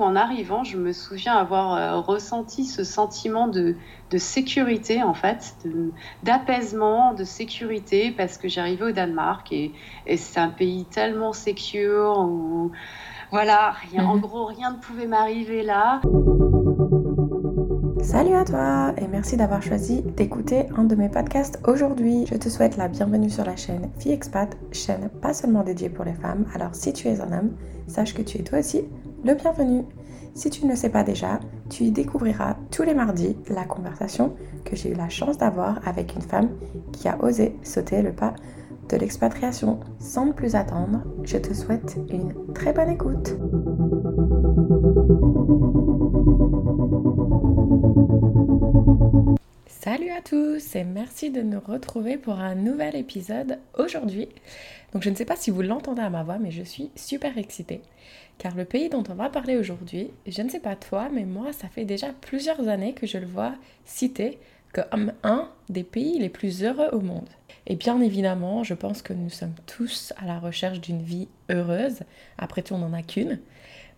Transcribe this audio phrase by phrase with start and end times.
[0.00, 3.74] En arrivant, je me souviens avoir euh, ressenti ce sentiment de,
[4.16, 5.56] sécurité, en fait,
[6.22, 9.72] d'apaisement, de, sécurité, parce que j'arrivais au Danemark et,
[10.16, 12.70] c'est un pays tellement secure où,
[13.32, 14.20] voilà, rien, en mhm.
[14.20, 16.00] gros, rien ne pouvait m'arriver là.
[18.00, 22.24] Salut à toi et merci d'avoir choisi d'écouter un de mes podcasts aujourd'hui.
[22.30, 26.04] Je te souhaite la bienvenue sur la chaîne Fille Expat, chaîne pas seulement dédiée pour
[26.04, 26.46] les femmes.
[26.54, 27.50] Alors si tu es un homme,
[27.88, 28.84] sache que tu es toi aussi
[29.24, 29.84] le bienvenu.
[30.34, 34.34] Si tu ne le sais pas déjà, tu y découvriras tous les mardis la conversation
[34.64, 36.50] que j'ai eu la chance d'avoir avec une femme
[36.92, 38.34] qui a osé sauter le pas
[38.88, 39.80] de l'expatriation.
[39.98, 43.36] Sans plus attendre, je te souhaite une très bonne écoute.
[49.90, 54.28] Salut à tous et merci de nous retrouver pour un nouvel épisode aujourd'hui.
[54.92, 57.38] Donc je ne sais pas si vous l'entendez à ma voix, mais je suis super
[57.38, 57.80] excitée.
[58.36, 61.54] Car le pays dont on va parler aujourd'hui, je ne sais pas toi, mais moi,
[61.54, 63.54] ça fait déjà plusieurs années que je le vois
[63.86, 64.38] cité
[64.74, 67.30] comme un des pays les plus heureux au monde.
[67.66, 72.00] Et bien évidemment, je pense que nous sommes tous à la recherche d'une vie heureuse.
[72.36, 73.40] Après tout, on n'en a qu'une.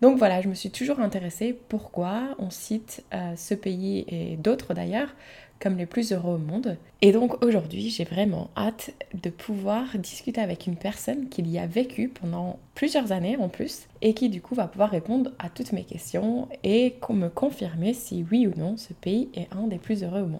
[0.01, 4.73] Donc voilà, je me suis toujours intéressée pourquoi on cite euh, ce pays et d'autres
[4.73, 5.13] d'ailleurs
[5.61, 6.77] comme les plus heureux au monde.
[7.01, 11.67] Et donc aujourd'hui, j'ai vraiment hâte de pouvoir discuter avec une personne qui y a
[11.67, 15.71] vécu pendant plusieurs années en plus et qui du coup va pouvoir répondre à toutes
[15.71, 20.03] mes questions et me confirmer si oui ou non ce pays est un des plus
[20.03, 20.39] heureux au monde.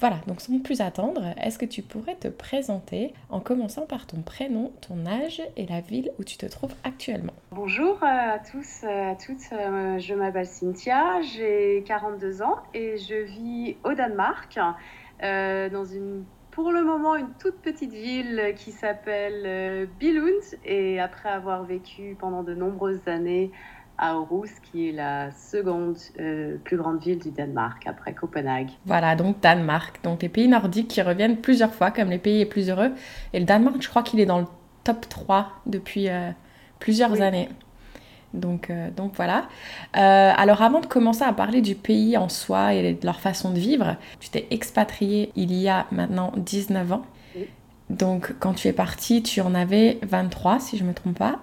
[0.00, 4.22] Voilà, donc sans plus attendre, est-ce que tu pourrais te présenter en commençant par ton
[4.22, 7.32] prénom, ton âge et la ville où tu te trouves actuellement?
[7.50, 13.76] Bonjour à tous, à toutes, euh, je m'appelle Cynthia, j'ai 42 ans et je vis
[13.82, 14.60] au Danemark,
[15.24, 16.22] euh, dans une
[16.58, 20.42] pour le moment une toute petite ville qui s'appelle euh, Billund.
[20.64, 23.52] Et après avoir vécu pendant de nombreuses années
[23.98, 28.70] à Aarhus, qui est la seconde euh, plus grande ville du Danemark après Copenhague.
[28.86, 32.46] Voilà, donc Danemark, donc les pays nordiques qui reviennent plusieurs fois comme les pays les
[32.46, 32.92] plus heureux.
[33.32, 34.46] Et le Danemark, je crois qu'il est dans le
[34.84, 36.30] top 3 depuis euh,
[36.78, 37.48] plusieurs années.
[38.34, 39.48] Donc, euh, donc voilà.
[39.94, 43.58] alors avant de commencer à parler du pays en soi et de leur façon de
[43.58, 47.02] vivre, tu t'es expatrié il y a maintenant 19 ans.
[47.90, 51.40] Donc quand tu es parti, tu en avais 23 si je ne me trompe pas.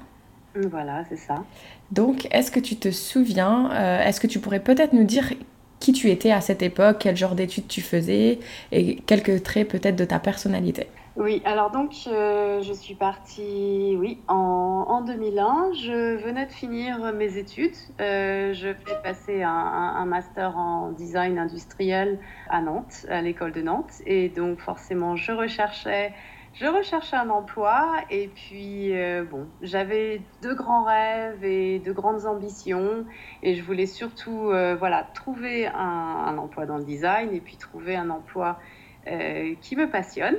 [0.56, 1.44] Voilà, c'est ça.
[1.92, 5.34] Donc, est-ce que tu te souviens, euh, est-ce que tu pourrais peut-être nous dire
[5.80, 8.40] qui tu étais à cette époque, quel genre d'études tu faisais
[8.72, 10.88] et quelques traits peut-être de ta personnalité?
[11.18, 15.72] Oui, alors donc euh, je suis partie oui, en, 2001.
[15.74, 17.76] Je venais de finir mes études.
[18.02, 23.62] Euh, je fais passer un, un, master en design industriel à Nantes, à l'école de
[23.62, 24.02] Nantes.
[24.06, 26.12] Et donc forcément, je recherchais
[26.56, 32.26] je recherchais un emploi et puis, euh, bon, j'avais de grands rêves et de grandes
[32.26, 33.06] ambitions
[33.44, 37.96] et je voulais surtout, euh, voilà, trouver un, emploi dans le design et puis trouver
[37.96, 38.60] un emploi
[39.08, 40.38] euh, qui me passionne.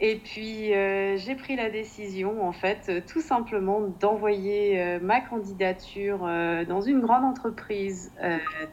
[0.00, 6.18] Et puis, j'ai pris la décision, en fait, tout simplement d'envoyer ma candidature
[6.66, 8.12] dans une grande entreprise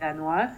[0.02, 0.50] danoise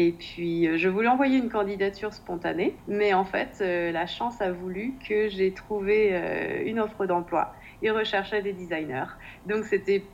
[0.00, 4.40] et puis, euh, je voulais envoyer une candidature spontanée, mais en fait, euh, la chance
[4.40, 7.52] a voulu que j'ai trouvé euh, une offre d'emploi.
[7.82, 9.10] Ils recherchaient des designers.
[9.44, 10.04] Donc, c'était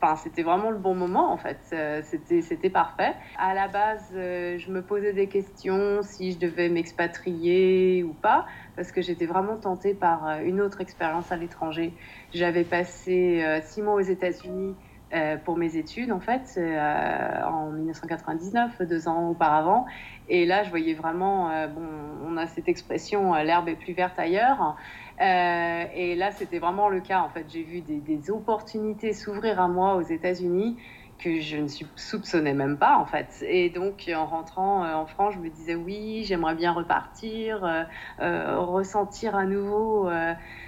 [0.00, 1.58] Enfin, c'était vraiment le bon moment en fait.
[2.04, 3.12] C'était, c'était parfait.
[3.36, 8.46] À la base, je me posais des questions si je devais m'expatrier ou pas,
[8.76, 11.92] parce que j'étais vraiment tentée par une autre expérience à l'étranger.
[12.32, 14.76] J'avais passé six mois aux États-Unis
[15.14, 19.86] euh, pour mes études, en fait, euh, en 1999, deux ans auparavant.
[20.28, 21.86] Et là, je voyais vraiment, euh, bon,
[22.26, 24.76] on a cette expression, l'herbe est plus verte ailleurs.
[25.20, 27.20] et là, c'était vraiment le cas.
[27.20, 30.76] En fait, j'ai vu des, des opportunités s'ouvrir à moi aux États-Unis
[31.18, 33.44] que je ne soupçonnais même pas en fait.
[33.48, 37.86] Et donc en rentrant en France, je me disais oui, j'aimerais bien repartir,
[38.18, 40.08] ressentir à nouveau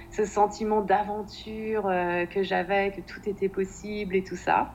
[0.09, 4.73] ce sentiment d'aventure euh, que j'avais, que tout était possible et tout ça.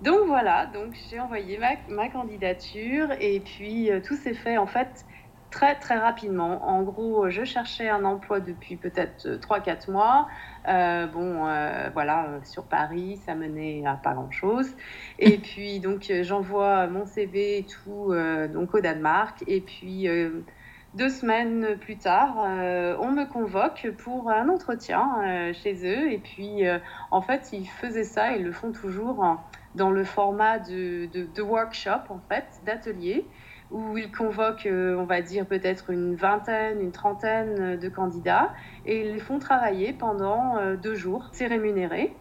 [0.00, 4.66] Donc voilà, donc j'ai envoyé ma, ma, candidature et puis euh, tout s'est fait en
[4.66, 5.04] fait
[5.50, 6.68] très très rapidement.
[6.68, 10.28] En gros, je cherchais un emploi depuis peut-être 3-4 mois.
[10.68, 11.44] Euh, bon,
[11.92, 14.68] voilà, sur Paris, ça menait à pas grand-chose.
[15.18, 18.14] Et puis donc j'envoie mon CV et tout
[18.52, 20.08] donc au Danemark et puis
[20.94, 26.10] deux semaines plus tard, euh, on me convoque pour un entretien euh, chez eux.
[26.10, 26.78] Et puis, euh,
[27.10, 29.40] en fait, ils faisaient ça, ils le font toujours hein,
[29.74, 33.26] dans le format de, de, workshop, en fait, d'atelier,
[33.70, 38.52] où ils convoquent, on va dire, peut-être une vingtaine, une trentaine de candidats
[38.84, 41.28] et ils les font travailler pendant deux jours.
[41.32, 42.20] C'est rémunéré.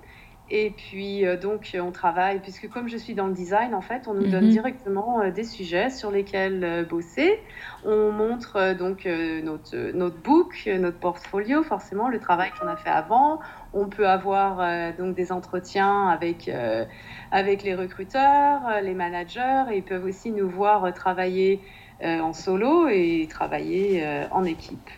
[0.49, 4.07] Et puis, euh, donc, on travaille, puisque comme je suis dans le design, en fait,
[4.07, 4.51] on nous donne Mhm.
[4.51, 7.43] directement euh, des sujets sur lesquels euh, bosser.
[7.83, 12.67] On montre euh, donc euh, notre, notre book, euh, notre portfolio, forcément, le travail qu'on
[12.67, 13.39] a fait avant.
[13.77, 16.83] On peut avoir euh, donc des entretiens avec, euh,
[17.29, 21.61] avec les recruteurs, euh, les managers, et ils peuvent aussi nous voir travailler
[22.01, 24.89] euh, en solo et travailler en équipe.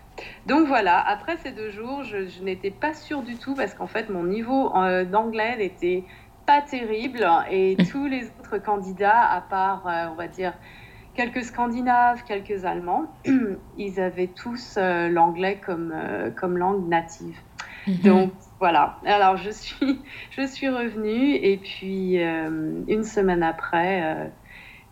[0.46, 3.88] Donc voilà, après ces deux jours, je, je n'étais pas sûre du tout parce qu'en
[3.88, 4.72] fait, mon niveau
[5.06, 6.06] d'anglais n'était
[6.46, 10.54] pas terrible et tous les autres candidats, à part, on va dire,
[11.14, 13.14] quelques Scandinaves, quelques Allemands,
[13.78, 15.94] ils avaient tous l'anglais comme,
[16.38, 17.38] comme langue native.
[17.88, 18.02] Mhm.
[18.04, 20.00] Donc voilà, alors je suis,
[20.32, 24.26] je suis revenue et puis euh, une semaine après, euh,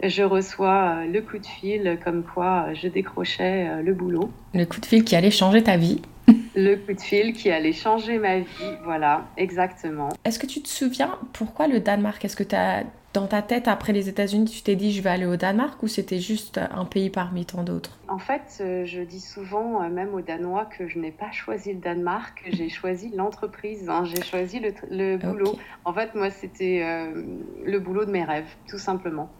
[0.03, 4.31] je reçois euh, le coup de fil comme quoi je décrochais euh, le boulot.
[4.53, 6.01] Le coup de fil qui allait changer ta vie.
[6.55, 10.09] Le coup de fil qui allait changer ma vie, voilà, exactement.
[10.25, 12.25] Est-ce que tu te souviens pourquoi le Danemark?
[12.25, 12.81] Est-ce que t'as,
[13.17, 15.87] dans ta tête, après les États-Unis, tu t'es dit je vais aller au Danemark ou
[15.87, 17.97] c'était juste un pays parmi tant d'autres?
[18.07, 21.73] En fait, euh, je dis souvent, euh, même aux Danois, que je n'ai pas choisi
[21.73, 25.57] le Danemark, j'ai choisi l'entreprise, hein, j'ai choisi le, boulot.
[25.83, 27.23] En fait, moi, c'était euh,
[27.65, 29.31] le boulot de mes rêves, tout simplement.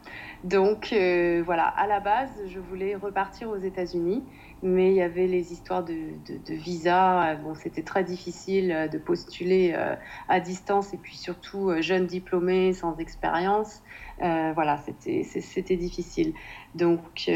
[0.44, 4.24] Donc euh, voilà, à la base, je voulais repartir aux États-Unis,
[4.62, 7.32] mais il y avait les histoires de, de- visa.
[7.34, 9.96] Euh, Bon, c'était très difficile euh, de postuler euh,
[10.28, 13.82] à distance et puis surtout jeune diplômé sans expérience.
[14.20, 16.34] Voilà, c'était difficile.
[16.74, 17.30] Donc,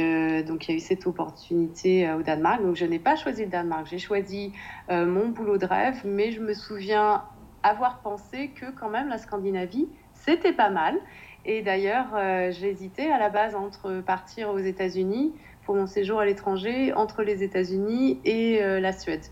[0.47, 2.61] donc il y a eu cette opportunité au Danemark.
[2.63, 4.53] Donc je n'ai pas choisi le Danemark, j'ai choisi
[4.89, 7.23] mon boulot de rêve, mais je me souviens
[7.63, 10.99] avoir pensé que quand même la Scandinavie, c'était pas mal.
[11.45, 15.35] Et d'ailleurs, j'hésitais à la base entre partir aux États-Unis
[15.65, 19.25] pour mon séjour à l'étranger, entre les États-Unis et euh, la Suède.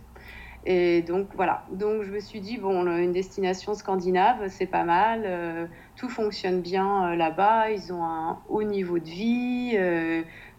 [0.65, 5.23] Et donc voilà, donc je me suis dit, bon, une destination scandinave, c'est pas mal,
[5.25, 5.65] euh,
[5.95, 9.77] tout fonctionne bien euh, là-bas, ils ont un haut niveau de vie,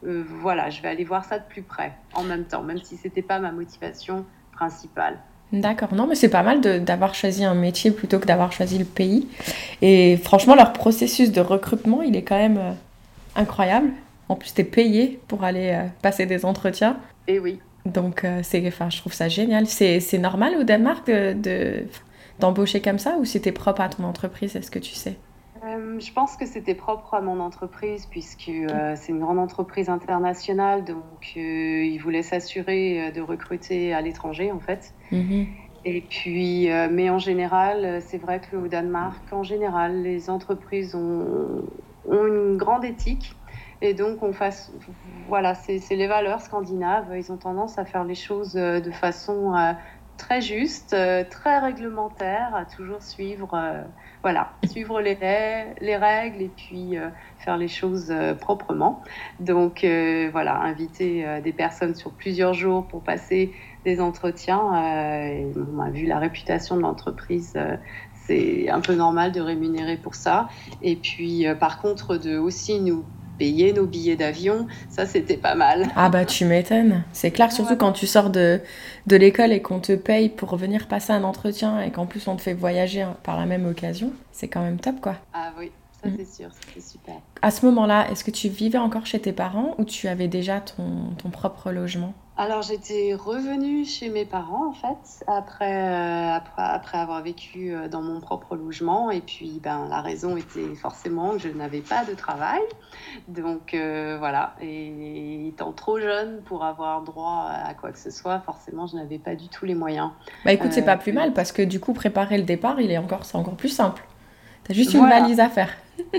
[0.03, 3.23] voilà, je vais aller voir ça de plus près en même temps, même si c'était
[3.23, 5.19] pas ma motivation principale.
[5.53, 8.85] D'accord, non, mais c'est pas mal d'avoir choisi un métier plutôt que d'avoir choisi le
[8.85, 9.29] pays.
[9.83, 12.77] Et franchement, leur processus de recrutement, il est quand même
[13.37, 13.91] incroyable.
[14.31, 17.01] En plus, t'es payé pour aller euh, passer des entretiens.
[17.27, 19.67] Et oui, Donc, euh, c'est, enfin, je trouve ça génial.
[19.67, 21.89] C'est, c'est normal au Danemark de, de-
[22.39, 25.17] d'embaucher comme ça ou c'était propre à ton entreprise, est-ce que tu sais?
[25.65, 29.89] Euh, je pense que c'était propre à mon entreprise puisque euh, c'est une grande entreprise
[29.91, 31.41] internationale, donc euh,
[31.85, 34.95] ils voulaient s'assurer de recruter à l'étranger en fait.
[35.11, 35.47] Mhm.
[35.85, 41.63] Et puis, mais en général, c'est vrai que au Danemark, en général, les entreprises ont,
[42.05, 43.40] ont une grande éthique.
[43.83, 44.73] Et donc, on fasse,
[45.29, 47.13] voilà, c'est les valeurs scandinaves.
[47.17, 49.73] Ils ont tendance à faire les choses euh, de façon euh,
[50.19, 53.59] très juste, euh, très réglementaire, à toujours suivre,
[54.21, 56.97] voilà, suivre les, règles et puis
[57.39, 59.03] faire les choses proprement.
[59.39, 59.87] Donc,
[60.31, 63.55] voilà, inviter des personnes sur plusieurs jours pour passer
[63.87, 65.25] des entretiens.
[65.25, 67.59] et on a vu la réputation de l'entreprise.
[68.13, 70.49] c'est un peu normal de rémunérer pour ça.
[70.83, 73.07] Et puis, par contre, de aussi nous
[73.41, 75.89] payer nos billets d'avion, ça, c'était pas mal.
[75.97, 77.03] Ah bah tu m'étonnes.
[77.13, 77.79] C'est clair, surtout Ouais.
[77.79, 78.61] quand tu sors de,
[79.07, 82.37] de l'école et qu'on te paye pour venir passer un entretien et qu'en plus on
[82.37, 84.13] te fait voyager par la même occasion.
[84.31, 85.17] C'est quand même top quoi.
[85.33, 85.71] Ah oui,
[86.03, 86.13] ça, Mm.
[86.19, 87.15] c'est sûr, c'est super.
[87.41, 90.61] À ce moment-là, est-ce que tu vivais encore chez tes parents ou tu avais déjà
[90.61, 92.13] ton, ton propre logement?
[92.43, 97.87] Alors, j'étais revenue chez mes parents, en fait, après, euh, après, après avoir vécu euh,
[97.87, 99.11] dans mon propre logement.
[99.11, 102.63] Et puis, ben, la raison était forcément que je n'avais pas de travail.
[103.29, 104.55] Donc, euh, voilà.
[104.63, 109.19] Et étant trop jeune pour avoir droit à quoi que ce soit, forcément, je n'avais
[109.19, 110.11] pas du tout les moyens.
[110.47, 112.91] Bah écoute, c'est Euh, pas plus mal parce que du coup, préparer le départ, il
[112.91, 114.03] est encore, c'est encore plus simple.
[114.65, 115.09] T'as juste une Voilà.
[115.09, 115.77] valise à faire.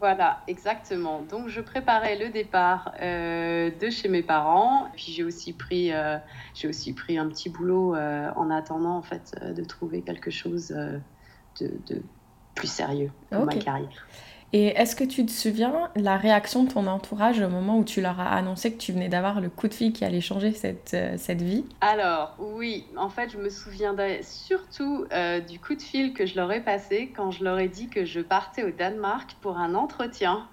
[0.00, 1.22] Voilà, exactement.
[1.22, 4.88] Donc, je préparais le départ euh, de chez mes parents.
[4.94, 6.18] Puis, j'ai aussi pris, euh,
[6.54, 10.68] j'ai aussi pris un petit boulot euh, en attendant, en fait, de trouver quelque chose
[10.68, 11.02] de,
[11.60, 12.02] de
[12.54, 13.64] plus sérieux pour ma Ok.
[13.64, 14.08] carrière.
[14.54, 18.02] Et est-ce que tu te souviens la réaction de ton entourage au moment où tu
[18.02, 20.92] leur as annoncé que tu venais d'avoir le coup de fil qui allait changer cette,
[20.92, 21.64] euh, vie?
[21.80, 26.36] Alors, oui, en fait, je me souviendrai surtout euh, du coup de fil que je
[26.36, 29.74] leur ai passé quand je leur ai dit que je partais au Danemark pour un
[29.74, 30.46] entretien,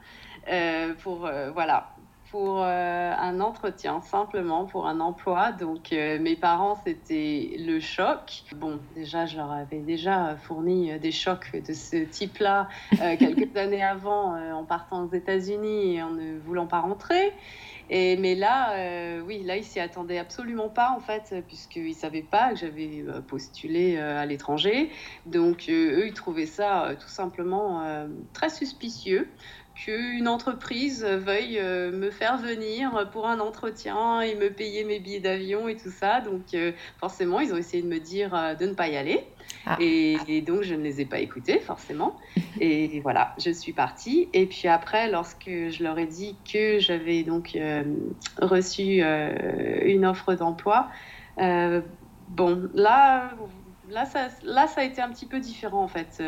[0.49, 1.89] euh, pour, voilà,
[2.31, 5.51] pour euh, un entretien, simplement pour un emploi.
[5.51, 8.43] Donc euh, mes parents, c'était le choc.
[8.55, 12.67] Bon, déjà, je leur avais déjà fourni des chocs de ce type-là
[13.17, 17.33] quelques années avant en partant aux États-Unis et en ne voulant pas rentrer.
[17.91, 22.21] Et, mais là, oui, là, ils s'y attendaient absolument pas, en fait, puisqu'ils ne savaient
[22.21, 24.91] pas que j'avais postulé à l'étranger.
[25.25, 29.27] Donc, eux, ils trouvaient ça tout simplement très suspicieux
[29.85, 35.21] qu'une entreprise veuille euh, me faire venir pour un entretien et me payer mes billets
[35.21, 36.19] d'avion et tout ça.
[36.21, 39.23] Donc euh, forcément, ils ont essayé de me dire euh, de ne pas y aller.
[39.65, 39.77] Ah.
[39.79, 42.15] Et, donc, je ne les ai pas écoutés, forcément.
[42.59, 44.29] Et voilà, je suis partie.
[44.33, 47.57] Et puis après, lorsque je leur ai dit que j'avais donc
[48.41, 50.89] reçu une offre d'emploi,
[51.37, 53.31] bon, là,
[53.89, 56.21] là ça, là, ça a été un petit peu différent, en fait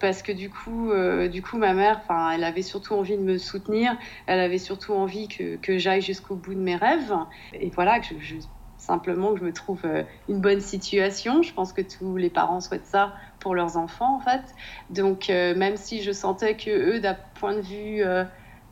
[0.00, 2.00] parce que du coup, euh, du coup ma mère,
[2.34, 6.36] elle avait surtout envie de me soutenir, elle avait surtout envie que, que j'aille jusqu'au
[6.36, 7.14] bout de mes rêves.
[7.52, 8.36] Et voilà, que je,
[8.78, 11.42] simplement que je me trouve euh, une bonne situation.
[11.42, 14.42] Je pense que tous les parents souhaitent ça pour leurs enfants, en fait.
[14.88, 18.02] Donc, euh, même si je sentais que eux, d'un point de vue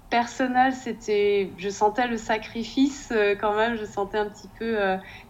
[0.08, 4.78] personnel, c'était, je sentais le sacrifice quand même, je sentais un petit peu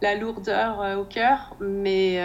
[0.00, 2.20] la lourdeur au cœur, mais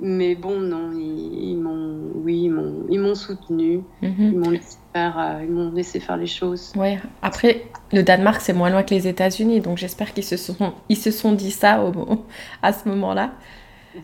[0.00, 2.50] mais bon, non, ils, m'ont, oui,
[2.90, 4.14] ils m'ont, soutenu, mhm.
[4.18, 6.72] ils m'ont laissé faire, euh, ils m'ont laissé faire les choses.
[6.76, 6.98] Ouais.
[7.22, 10.98] Après, le Danemark c'est moins loin que les États-Unis, donc j'espère qu'ils se sont, ils
[10.98, 11.92] se sont dit ça au,
[12.62, 13.32] à ce moment-là.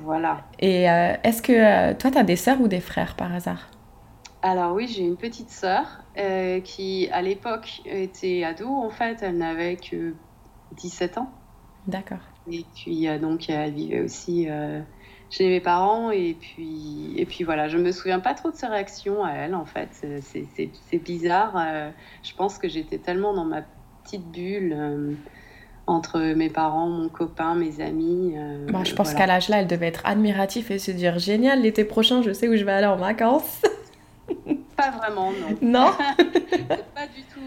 [0.03, 0.47] Voilà.
[0.59, 3.69] Et euh, est-ce que euh, toi, tu as des sœurs ou des frères par hasard?
[4.41, 5.85] Alors oui, j'ai une petite sœur
[6.65, 8.69] qui, à l'époque, était ado.
[8.69, 10.15] En fait, elle n'avait que
[10.77, 11.31] 17 ans.
[11.87, 12.19] D'accord.
[12.51, 14.49] Et puis donc, elle vivait aussi
[15.33, 16.13] chez mes parents.
[16.13, 19.57] Et puis, et puis voilà, je me souviens pas trop de ses réactions à elle,
[19.57, 19.89] en fait.
[20.23, 21.55] C'est bizarre.
[21.57, 21.91] Euh,
[22.23, 23.63] je pense que j'étais tellement dans ma
[24.05, 24.75] petite bulle.
[24.77, 25.13] Euh,
[25.89, 28.35] entre mes parents, mon copain, mes amis.
[28.37, 31.63] Euh, bah, je pense qu'à l'âge là, elle devait être admirative et se dire génial,
[31.63, 33.63] l'été prochain, je sais où je vais aller en vacances.
[34.77, 35.57] Pas vraiment, non.
[35.61, 35.93] Non.
[36.95, 37.41] pas du tout.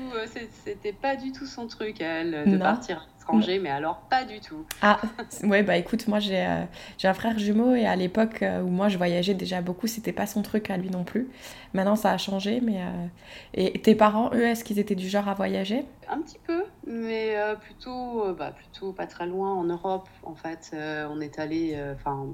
[0.64, 4.66] C'était pas du tout son truc, elle, de partir mais alors pas du tout.
[4.82, 5.00] Ah,
[5.44, 6.64] ouais, bah écoute, moi j'ai euh,
[7.04, 10.28] un frère jumeau et à l'époque euh, où moi je voyageais déjà beaucoup, c'était pas
[10.28, 11.30] son truc à lui non plus.
[11.74, 12.82] Maintenant ça a changé, mais.
[12.82, 13.08] Euh,
[13.54, 15.86] et tes parents, eux, est-ce qu'ils étaient du genre à voyager?
[16.10, 20.08] Un petit peu, mais plutôt, bah, plutôt pas très loin en Europe.
[20.24, 20.76] En fait,
[21.10, 22.28] on est allé, enfin,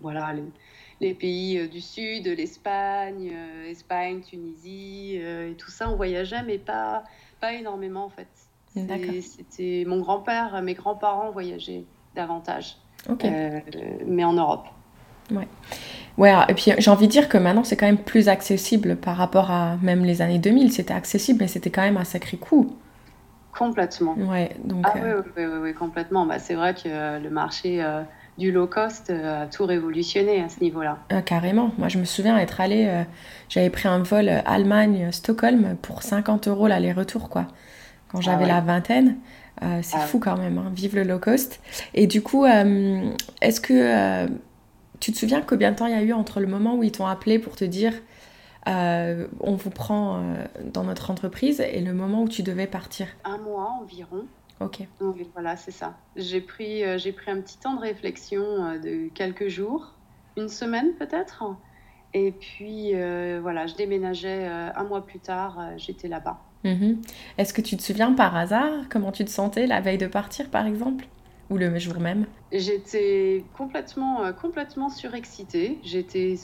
[0.00, 0.42] voilà, les,
[1.00, 3.32] les, pays du Sud, l'Espagne,
[3.68, 7.04] Espagne, Tunisie, et tout ça, on voyageait, mais pas,
[7.40, 8.28] pas énormément en fait.
[9.22, 11.84] C'était mon grand-père, mes grands-parents voyageaient
[12.14, 12.76] davantage,
[13.08, 13.60] euh,
[14.06, 14.66] mais en Europe.
[15.30, 15.48] Ouais.
[16.16, 19.16] Ouais, et puis j'ai envie de dire que maintenant c'est quand même plus accessible par
[19.16, 20.72] rapport à même les années 2000.
[20.72, 22.76] C'était accessible, mais c'était quand même un sacré coût.
[23.56, 24.14] Complètement.
[24.14, 24.84] Ouais, donc.
[24.84, 26.26] Ah, euh, oui, oui, oui, complètement.
[26.26, 27.84] Bah, c'est vrai que euh, le marché
[28.38, 30.98] du low cost a tout révolutionné à ce niveau-là.
[31.24, 31.70] carrément.
[31.78, 33.04] Moi, je me souviens être allée,
[33.48, 37.46] j'avais pris un vol Allemagne-Stockholm pour 50 euros l'aller-retour, quoi
[38.14, 39.16] quand j'avais ah la vingtaine.
[39.62, 40.70] Euh, c'est ah fou quand même, hein.
[40.72, 41.60] vive le low cost.
[41.94, 43.10] Et du coup, euh,
[43.40, 44.28] est-ce que euh,
[45.00, 46.92] tu te souviens combien de temps il y a eu entre le moment où ils
[46.92, 47.92] t'ont appelé pour te dire
[48.66, 50.22] on vous prend
[50.72, 53.08] dans notre entreprise et le moment où tu devais partir?
[53.22, 54.24] Un mois environ.
[54.60, 54.86] Ok.
[55.00, 55.96] Donc, voilà, c'est ça.
[56.16, 59.98] J'ai pris, j'ai pris un petit temps de réflexion de quelques jours,
[60.36, 61.44] une semaine peut-être.
[62.12, 62.92] Et puis
[63.40, 66.40] voilà, je déménageais un mois plus tard, j'étais là-bas.
[66.64, 67.02] Mhm.
[67.36, 70.50] Est-ce que tu te souviens par hasard comment tu te sentais la veille de partir,
[70.50, 71.06] par exemple?
[71.50, 72.26] Ou le jour même?
[72.52, 75.78] J'étais complètement, euh, complètement surexcitée.
[75.82, 76.36] J'étais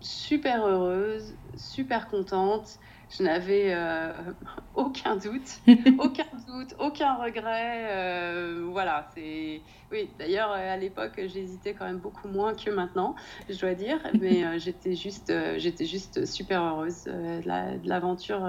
[0.00, 2.78] super heureuse, super contente.
[3.08, 4.12] Je n'avais euh,
[4.74, 5.60] aucun doute,
[5.98, 7.88] aucun doute, aucun regret.
[7.90, 9.62] Euh, voilà, c'est.
[9.90, 13.14] Oui, d'ailleurs, à l'époque, j'hésitais quand même beaucoup moins que maintenant,
[13.48, 13.98] je dois dire.
[14.20, 18.46] Mais j'étais juste, j'étais juste super heureuse de l'aventure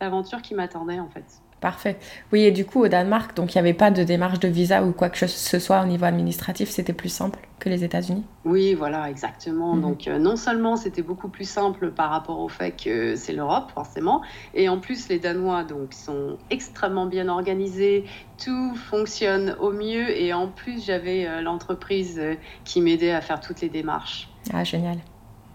[0.00, 1.42] l'aventure qui m'attendait en fait.
[1.60, 1.96] Parfait.
[2.32, 4.84] Oui, et du coup, au Danemark, donc il n'y avait pas de démarche de visa
[4.84, 8.24] ou quoi que ce soit au niveau administratif, c'était plus simple que les États-Unis?
[8.44, 9.74] Oui, voilà, exactement.
[9.74, 9.82] Mhm.
[9.82, 13.72] Donc, euh, non seulement c'était beaucoup plus simple par rapport au fait que c'est l'Europe,
[13.74, 14.22] forcément,
[14.54, 18.04] et en plus, les Danois donc, sont extrêmement bien organisés,
[18.42, 22.34] tout fonctionne au mieux, et en plus, j'avais euh, l'entreprise euh,
[22.64, 24.28] qui m'aidait à faire toutes les démarches.
[24.52, 24.98] Ah, génial.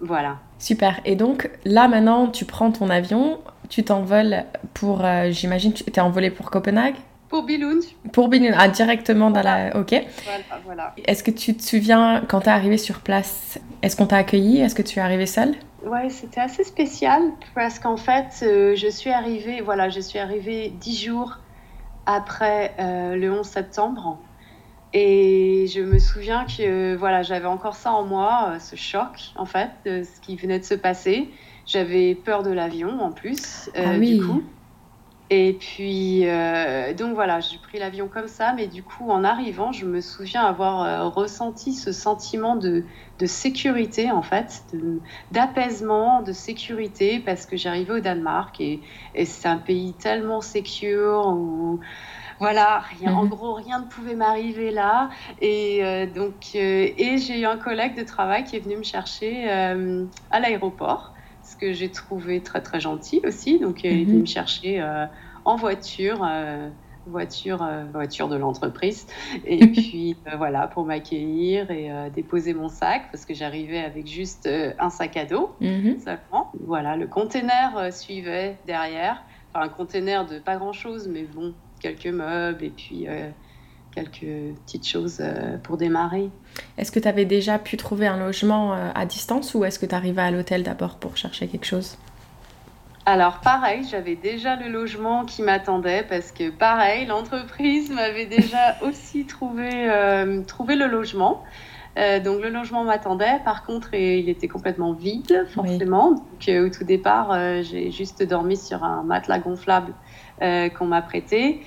[0.01, 0.39] Voilà.
[0.60, 1.00] Super.
[1.05, 3.39] Et donc, là, maintenant, tu prends ton avion
[3.74, 4.44] tu t'envoles
[4.75, 6.94] pour, euh, j'imagine, tu t'es envolé pour Copenhague?
[7.27, 7.82] Pour Billund.
[8.12, 9.75] Pour Billund, ah, directement dans la...
[9.75, 9.96] Ok.
[10.25, 10.96] Voilà, voilà.
[11.08, 14.62] Est-ce que tu te souviens, quand tu es arrivé sur place, est-ce qu'on t'a accueilli?
[14.62, 15.56] Est-ce que tu es arrivé seule?
[15.84, 17.24] Ouais, c'était assez spécial
[17.56, 21.39] parce qu'en fait, euh, je suis arrivée, voilà, je suis arrivée dix jours
[22.06, 24.20] après le 11 septembre.
[24.94, 29.72] Et je me souviens que voilà, j'avais encore ça en moi, ce choc en fait,
[29.86, 31.32] de ce qui venait de se passer.
[31.65, 34.20] J'avais peur de l'avion en plus, ah oui.
[34.20, 34.43] du coup.
[35.36, 39.72] Et puis, euh, donc voilà, j'ai pris l'avion comme ça, mais du coup, en arrivant,
[39.72, 42.84] je me souviens avoir euh, ressenti ce sentiment de,
[43.17, 44.63] de sécurité, en fait,
[45.32, 48.82] d'apaisement, de, sécurité, parce que j'arrivais au Danemark et,
[49.15, 51.79] et c'est un pays tellement secure où
[52.39, 53.29] voilà, rien, en mhm.
[53.29, 55.10] gros, rien ne pouvait m'arriver là.
[55.41, 59.50] Et euh, donc, et j'ai eu un collègue de travail qui est venu me chercher
[59.50, 61.12] à l'aéroport
[61.53, 63.60] ce que j'ai trouvé très très gentil aussi.
[63.60, 64.22] Donc, il est mhm.
[64.22, 65.05] me chercher euh,
[65.45, 66.69] en voiture, euh,
[67.05, 69.07] voiture, euh, voiture de l'entreprise.
[69.45, 74.89] Et puis voilà, pour m'accueillir et déposer mon sac, parce que j'arrivais avec juste un
[74.89, 76.00] sac à dos mhm.
[76.00, 76.51] seulement.
[76.65, 79.24] Voilà, le container suivait derrière.
[79.53, 83.07] Enfin, un container de pas grand chose, mais bon, quelques meubles et puis
[83.94, 86.30] quelques petites choses euh, pour démarrer.
[86.78, 89.86] Est-ce que tu avais déjà pu trouver un logement euh, à distance ou est-ce que
[89.86, 91.98] tu arrivais à l'hôtel d'abord pour chercher quelque chose?
[93.06, 99.26] Alors pareil, j'avais déjà le logement qui m'attendait parce que pareil, l'entreprise m'avait déjà aussi
[99.26, 101.44] trouvé, euh, trouvé le logement.
[102.24, 106.12] donc le logement m'attendait, par contre il était complètement vide forcément.
[106.12, 107.28] Donc au tout départ
[107.62, 109.94] j'ai juste dormi sur un matelas gonflable
[110.40, 111.62] qu'on m'a prêté.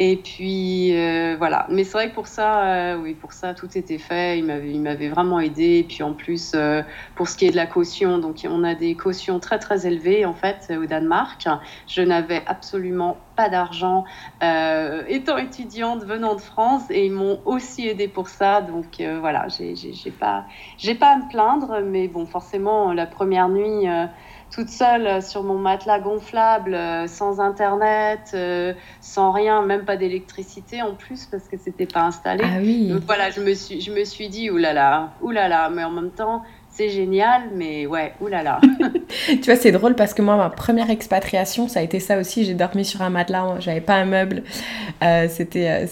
[0.00, 1.66] Et puis euh, voilà.
[1.70, 4.38] Mais c'est vrai que pour ça, euh, oui, pour ça, tout était fait.
[4.38, 5.78] Il m'avait, il m'avait vraiment aidé.
[5.78, 6.82] Et puis en plus, euh,
[7.16, 10.24] pour ce qui est de la caution, donc on a des cautions très très élevées
[10.24, 11.48] en fait au Danemark.
[11.88, 14.04] Je n'avais absolument pas d'argent
[14.40, 18.62] étant étudiante venant de France et ils m'ont aussi aidé pour ça.
[18.62, 20.44] Donc voilà, j'ai, j'ai, j'ai pas,
[20.76, 21.80] j'ai pas à me plaindre.
[21.84, 23.86] Mais bon, forcément, la première nuit
[24.50, 29.96] toute seule euh, sur mon matelas gonflable, euh, sans internet, euh, sans rien, même pas
[29.96, 32.44] d'électricité en plus parce que c'était pas installé.
[32.44, 32.88] Ah oui.
[32.88, 36.42] Donc voilà, je me suis, je me suis dit oulala, oulala, mais en même temps.
[36.70, 38.60] C'est génial, mais ouais, oulala.
[39.26, 42.44] tu vois, c'est drôle parce que moi, ma première expatriation, ça a été ça aussi.
[42.44, 44.44] J'ai dormi sur un matelas, j'avais pas un meuble.
[45.28, 45.88] c'était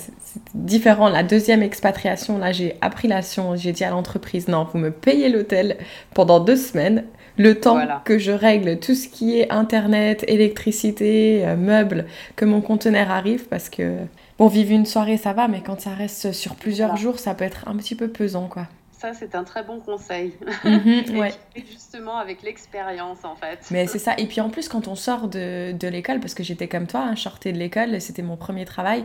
[0.55, 1.09] différent.
[1.09, 3.63] La deuxième expatriation, là, j'ai appris la science.
[3.63, 5.77] J'ai dit à l'entreprise, non, vous me payez l'hôtel
[6.15, 7.05] pendant deux semaines
[7.37, 12.61] le temps que je règle tout ce qui est internet, électricité, euh, meubles, que mon
[12.61, 13.97] conteneur arrive parce que
[14.39, 17.45] bon, vivre une soirée ça va, mais quand ça reste sur plusieurs jours, ça peut
[17.45, 18.67] être un petit peu pesant quoi.
[18.99, 20.33] Ça, c'est un très bon conseil.
[20.65, 21.33] Ouais.
[21.71, 23.59] justement avec l'expérience, en fait.
[23.71, 24.15] Mais c'est ça.
[24.17, 27.01] Et puis en plus, quand on sort de, de l'école, parce que j'étais comme toi,
[27.01, 29.05] hein, je sortais de l'école, c'était mon premier travail,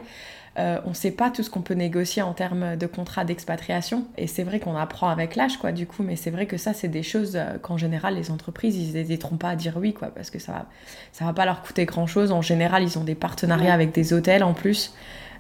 [0.60, 4.06] euh, on ne sait pas tout ce qu'on peut négocier en termes de contrat d'expatriation.
[4.18, 6.04] Et c'est vrai qu'on apprend avec l'âge, quoi, du coup.
[6.04, 9.38] Mais c'est vrai que ça, c'est des choses euh, qu'en général, les entreprises, ils n'hésiteront
[9.38, 10.66] pas à dire oui, quoi, parce que ça va,
[11.14, 12.32] ça va pas leur coûter grand-chose.
[12.32, 14.94] En général, ils ont des partenariats avec des hôtels en plus.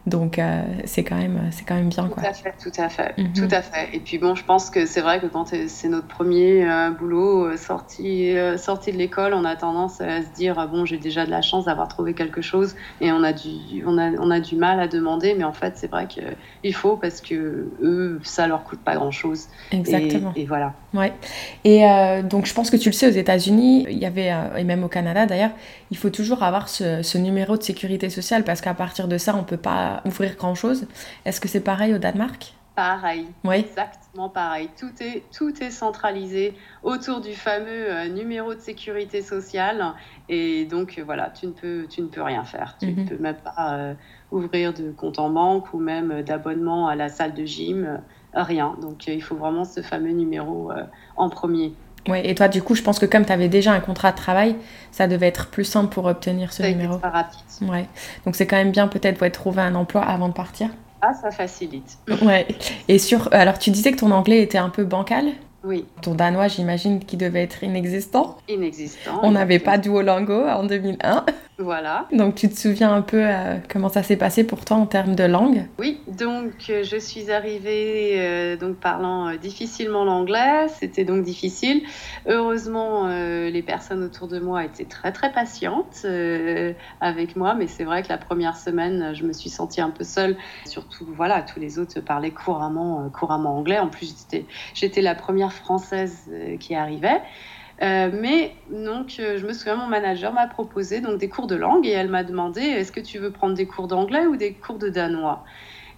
[0.07, 3.15] Donc euh, c'est quand même c'est quand même bien tout à fait, tout à fait,
[3.19, 3.33] mhm.
[3.33, 3.89] tout à fait.
[3.93, 7.45] Et puis bon, je pense que c'est vrai que quand c'est notre premier euh, boulot
[7.45, 11.25] euh, sorti sorti de l'école, on a tendance à se dire ah bon j'ai déjà
[11.25, 14.39] de la chance d'avoir trouvé quelque chose et on a du on a on a
[14.39, 18.47] du mal à demander, mais en fait c'est vrai qu'il faut parce que eux ça
[18.47, 19.49] leur coûte pas grand chose.
[19.71, 20.33] Exactement.
[20.35, 20.73] Et, voilà.
[20.95, 21.13] Ouais.
[21.63, 21.83] Et
[22.23, 24.87] donc je pense que tu le sais aux États-Unis, il y avait et même au
[24.87, 25.51] Canada d'ailleurs,
[25.91, 29.35] il faut toujours avoir ce, ce numéro de sécurité sociale parce qu'à partir de ça
[29.35, 30.87] on peut pas ouvrir grand-chose.
[31.25, 32.53] Est-ce que c'est pareil au Danemark?
[32.75, 33.57] Pareil, oui.
[33.57, 34.69] exactement pareil.
[34.79, 39.93] Tout est, tout est centralisé autour du fameux euh, numéro de sécurité sociale.
[40.29, 42.77] Et donc, euh, voilà, tu ne peux, tu ne peux rien faire.
[42.79, 43.09] Tu ne mhm.
[43.09, 43.93] peux même pas euh,
[44.31, 47.99] ouvrir de compte en banque ou même d'abonnement à la salle de gym.
[48.33, 48.77] rien.
[48.81, 50.71] Donc, il faut vraiment ce fameux numéro
[51.17, 51.73] en premier.
[52.07, 54.17] Ouais, et toi, du coup, je pense que comme tu avais déjà un contrat de
[54.17, 54.55] travail,
[54.91, 56.97] ça devait être plus simple pour obtenir ce numéro.
[56.97, 57.39] Pas rapide.
[57.61, 57.87] Ouais.
[58.25, 60.69] Donc c'est quand même bien peut-être de trouver un emploi avant de partir.
[61.01, 61.97] Ah, ça facilite.
[62.23, 62.47] Ouais.
[62.87, 65.25] Et sur, alors tu disais que ton anglais était un peu bancal?
[65.63, 65.85] Oui.
[66.01, 68.37] Ton danois, j'imagine qu'il devait être inexistant.
[68.49, 69.19] Inexistant.
[69.23, 71.25] On n'avait pas Duolingo en 2001.
[71.61, 72.07] Voilà.
[72.11, 75.15] Donc tu te souviens un peu euh, comment ça s'est passé pour toi en termes
[75.15, 75.67] de langue?
[75.77, 81.83] Oui, donc euh, je suis arrivée euh, donc parlant difficilement l'anglais, c'était donc difficile.
[82.27, 86.05] Heureusement, les personnes autour de moi étaient très très patientes
[86.99, 90.03] avec moi, mais c'est vrai que la première semaine, je me suis sentie un peu
[90.03, 90.37] seule.
[90.65, 93.79] Surtout, voilà, tous les autres parlaient couramment, couramment anglais.
[93.79, 94.15] En plus,
[94.73, 97.21] j'étais la première française qui arrivait.
[97.81, 101.55] Euh, mais donc, euh, je me souviens, mon manager m'a proposé donc des cours de
[101.55, 104.53] langue et elle m'a demandé est-ce que tu veux prendre des cours d'anglais ou des
[104.53, 105.43] cours de danois?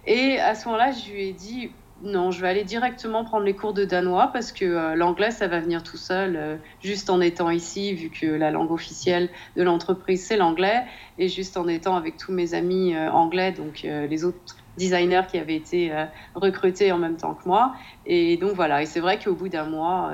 [0.06, 3.54] Et à ce moment-là, je lui ai dit non, je vais aller directement prendre les
[3.54, 7.94] cours de danois parce que l'anglais, ça va venir tout seul, juste en étant ici,
[7.94, 10.82] vu que la langue officielle de l'entreprise, c'est l'anglais,
[11.18, 15.56] et juste en étant avec tous mes amis anglais, donc les autres designers qui avaient
[15.56, 15.92] été
[16.34, 17.74] recrutés en même temps que moi.
[18.06, 20.12] Et donc voilà, et c'est vrai qu'au bout d'un mois,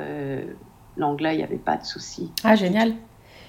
[0.97, 2.31] l'anglais, il n'y avait pas de souci.
[2.45, 2.95] Ah, génial.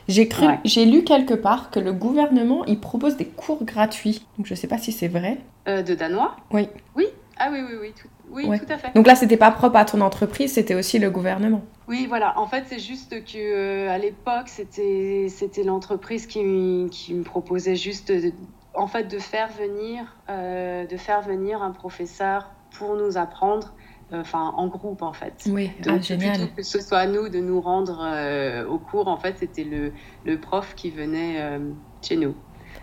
[0.08, 4.26] J'ai cru, j'ai lu quelque part que le gouvernement il propose des cours gratuits.
[4.38, 5.38] Donc je sais pas si c'est vrai.
[5.68, 6.36] Euh, de danois?
[6.52, 6.68] Oui.
[6.96, 7.06] Oui.
[7.38, 8.94] Ah oui oui oui tout, oui, tout à fait.
[8.94, 11.64] Donc là c'était pas propre à ton entreprise, c'était aussi le gouvernement.
[11.88, 12.38] Oui voilà.
[12.38, 17.76] En fait c'est juste que euh, à l'époque c'était c'était l'entreprise qui, qui me proposait
[17.76, 18.34] juste de,
[18.74, 23.74] en fait de faire venir euh, de faire venir un professeur pour nous apprendre
[24.14, 25.44] enfin en groupe en fait.
[25.48, 26.54] Oui, ah, Donc, génial.
[26.54, 29.94] que ce soit à nous de nous rendre euh, au cours, en fait, c'était le,
[30.26, 31.60] le, prof qui venait euh,
[32.02, 32.36] chez nous.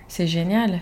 [0.07, 0.81] C'est génial.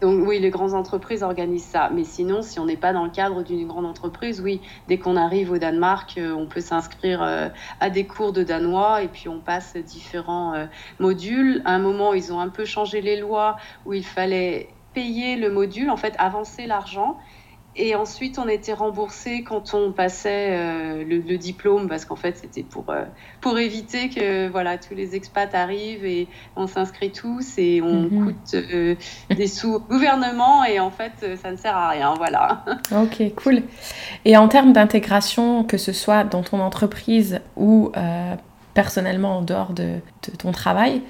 [0.00, 1.90] Donc oui, les grandes entreprises organisent ça.
[1.92, 5.16] Mais sinon, si on n'est pas dans le cadre d'une grande entreprise, oui, dès qu'on
[5.16, 7.22] arrive au Danemark, euh, on peut s'inscrire
[7.80, 10.66] à des cours de danois et puis on passe différents
[10.98, 11.62] modules.
[11.64, 15.50] À un moment, ils ont un peu changé les lois où il fallait payer le
[15.50, 17.18] module, en fait, avancer l'argent
[17.78, 22.62] et ensuite, on était remboursé quand on passait euh, le, diplôme, parce qu'en fait, c'était
[22.62, 23.04] pour, euh,
[23.42, 28.24] pour éviter que voilà, tous les expats arrivent et on s'inscrit tous et on mhm.
[28.24, 28.94] coûte euh,
[29.28, 32.14] des sous au gouvernement et en fait, ça ne sert à rien.
[32.14, 32.64] Voilà.
[32.92, 33.62] Ok, cool.
[34.24, 37.92] Et en termes d'intégration, que ce soit dans ton entreprise ou
[38.74, 41.02] personnellement en dehors de, de ton travail,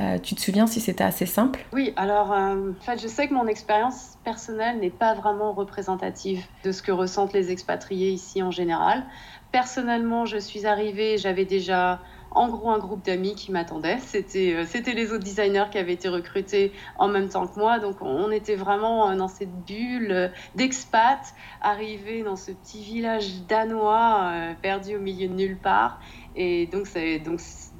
[0.00, 1.64] euh, tu te souviens si c'était assez simple?
[1.72, 6.42] Oui, alors euh, en fait, je sais que mon expérience personnelle n'est pas vraiment représentative
[6.64, 9.04] de ce que ressentent les expatriés ici en général.
[9.50, 12.00] Personnellement, je suis arrivée, j'avais déjà
[12.30, 13.98] en gros un groupe d'amis qui m'attendaient.
[13.98, 17.78] C'était, euh, les autres designers qui avaient été recrutés en même temps que moi.
[17.78, 24.96] Donc on était vraiment dans cette bulle d'expats, arrivés dans ce petit village danois perdu
[24.96, 26.00] au milieu de nulle part.
[26.34, 27.18] Et donc, c'est,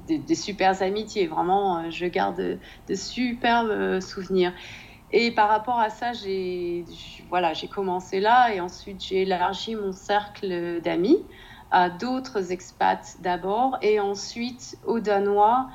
[0.07, 1.27] des, super amitiés.
[1.27, 4.53] Vraiment, euh, je garde de, superbes euh, souvenirs.
[5.11, 6.85] Et par rapport à ça, j'ai
[7.29, 11.23] voilà, j'ai commencé là et ensuite j'ai élargi mon cercle d'amis
[11.69, 15.69] à d'autres expats d'abord et ensuite aux Danois,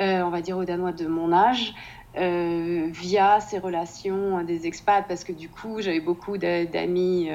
[0.00, 1.74] euh, on va dire aux Danois de mon âge,
[2.16, 7.30] via ces relations des expats parce que du coup j'avais beaucoup d'amis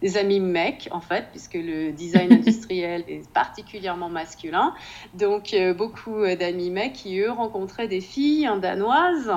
[0.00, 4.74] des amis mecs, en fait, puisque le design industriel est particulièrement masculin.
[5.14, 9.32] Donc, euh, beaucoup d'amis mecs qui, eux, rencontraient des filles danoises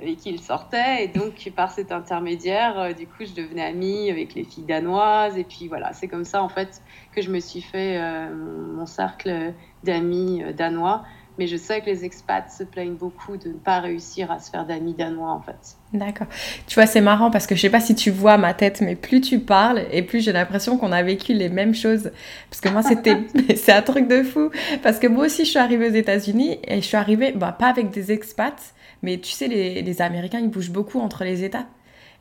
[0.00, 1.04] avec qui ils sortaient.
[1.04, 5.36] Et donc, par cet intermédiaire, euh, du coup, je devenais amie avec les filles danoises.
[5.36, 8.86] Et puis, voilà, c'est comme ça, en fait, que je me suis fait euh, mon
[8.86, 11.04] cercle d'amis danois
[11.38, 14.50] mais je sais que les expats se plaignent beaucoup de ne pas réussir à se
[14.50, 15.76] faire d'amis danois en fait.
[15.92, 16.26] D'accord.
[16.66, 18.96] Tu vois, c'est marrant parce que je sais pas si tu vois ma tête, mais
[18.96, 22.10] plus tu parles et plus j'ai l'impression qu'on a vécu les mêmes choses.
[22.50, 23.18] Parce que moi, c'était,
[23.56, 24.50] c'est un truc de fou.
[24.82, 27.68] Parce que moi aussi, je suis arrivée aux États-Unis et je suis arrivée, bah, pas
[27.68, 31.66] avec des expats, mais tu sais, les, les Américains, ils bougent beaucoup entre les États.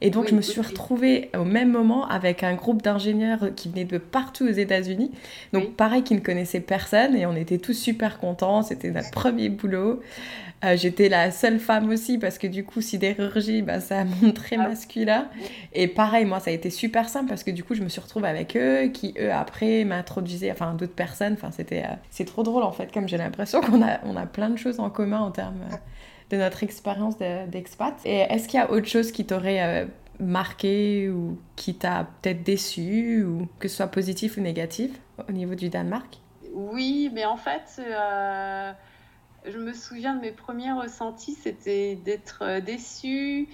[0.01, 3.85] Et donc, je me suis retrouvée au même moment avec un groupe d'ingénieurs qui venaient
[3.85, 5.11] de partout aux États-Unis.
[5.53, 8.61] Donc, pareil, qui ne connaissaient personne et on était tous super contents.
[8.61, 10.01] C'était notre premier boulot.
[10.63, 14.55] Euh, j'étais la seule femme aussi parce que du coup, sidérurgie, bah, ça a montré
[14.59, 14.69] ah.
[14.69, 15.27] masculin.
[15.73, 18.01] Et pareil, moi, ça a été super simple parce que du coup, je me suis
[18.01, 21.33] retrouvée avec eux qui, eux, après, m'introduisaient, enfin, d'autres personnes.
[21.33, 24.25] Enfin, c'était, euh, c'est trop drôle en fait, comme j'ai l'impression qu'on a, on a
[24.25, 25.61] plein de choses en commun en termes.
[25.71, 25.75] Euh,
[26.29, 27.93] de notre expérience d'expat.
[28.05, 29.85] Et est-ce qu'il y a autre chose qui t'aurait euh,
[30.19, 34.91] marqué ou qui t'a peut-être déçu, ou que ce soit positif ou négatif
[35.27, 36.19] au niveau du Danemark?
[36.53, 38.71] Oui, mais en fait, euh,
[39.45, 43.47] je me souviens de mes premiers ressentis, c'était d'être euh, déçu.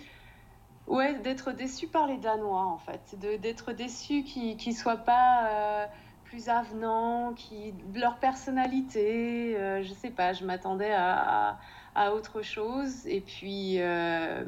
[0.87, 3.17] Ouais, d'être déçu par les Danois, en fait.
[3.39, 5.87] D'être déçu qu'ils ne soient pas
[6.25, 11.59] plus avenants, qui, leur personnalité, je sais pas, je m'attendais à
[12.13, 13.05] autre chose.
[13.05, 14.45] Et puis, euh,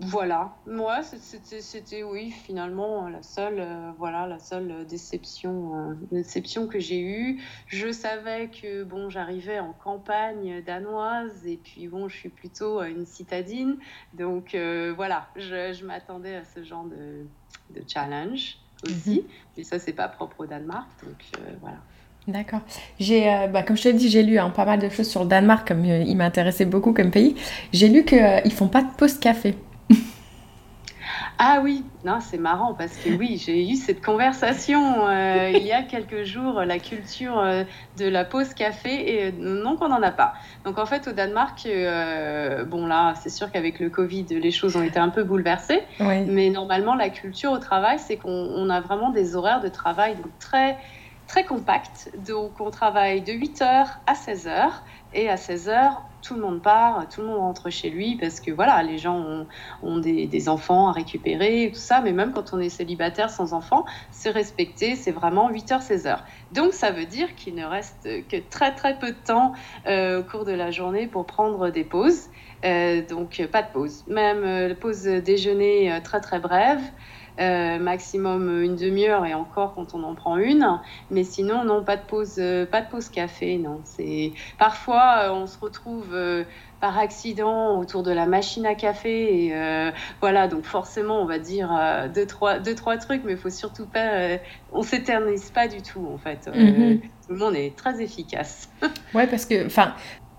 [0.00, 0.56] voilà.
[0.66, 7.00] Moi, c'était, oui, finalement, la seule, euh, voilà, la seule déception, euh, déception que j'ai
[7.00, 7.42] eue.
[7.66, 13.04] Je savais que, bon, j'arrivais en campagne danoise et puis, bon, je suis plutôt une
[13.06, 13.78] citadine.
[14.14, 14.56] Donc,
[14.96, 17.26] voilà, je, je m'attendais à ce genre de,
[17.70, 19.20] de challenge aussi.
[19.20, 19.28] Mhm.
[19.56, 20.88] Mais ça, c'est pas propre au Danemark.
[21.04, 21.22] Donc,
[21.60, 21.82] voilà.
[22.28, 22.60] D'accord.
[23.00, 25.22] J'ai, euh, bah, comme je t'ai dit, j'ai lu hein, pas mal de choses sur
[25.22, 27.34] le Danemark, comme euh, il m'intéressait beaucoup comme pays.
[27.72, 29.56] J'ai lu qu'ils euh, ne font pas de pause café.
[31.38, 35.72] Ah oui, non, c'est marrant parce que oui, j'ai eu cette conversation euh, il y
[35.72, 37.64] a quelques jours, la culture euh,
[37.98, 40.34] de la pause café, et non qu'on n'en a pas.
[40.64, 41.66] Donc en fait, au Danemark,
[42.68, 46.50] bon là, c'est sûr qu'avec le Covid, les choses ont été un peu bouleversées, mais
[46.50, 50.76] normalement, la culture au travail, c'est qu'on a vraiment des horaires de travail très
[51.32, 52.10] très compacts.
[52.26, 54.68] Donc on travaille de 8h à 16h,
[55.14, 58.50] et à 16h, tout le monde part, tout le monde rentre chez lui parce que
[58.50, 59.46] voilà, les gens
[59.82, 62.02] ont, des, enfants à récupérer, tout ça.
[62.02, 66.18] Mais même quand on est célibataire sans enfants, c'est respecté, c'est vraiment 8h, 16h.
[66.52, 69.54] Donc ça veut dire qu'il ne reste que très très peu de temps
[69.86, 72.28] euh, au cours de la journée pour prendre des pauses.
[72.66, 74.04] Euh, donc pas de pause.
[74.06, 76.82] Même euh, pause déjeuner très très brève.
[77.42, 80.78] Euh, maximum une demi-heure et encore quand on en prend une.
[81.10, 83.80] Mais sinon, non, pas de pause, euh, pas de pause café, non.
[83.84, 86.16] C'est parfois euh, on se retrouve
[86.80, 91.70] par accident autour de la machine à café et voilà donc forcément on va dire
[92.12, 94.38] deux trois deux trois trucs mais il faut surtout pas
[94.72, 97.00] on s'éternise pas du tout en fait mm-hmm.
[97.00, 98.68] tout le monde est très efficace
[99.14, 99.94] ouais parce que enfin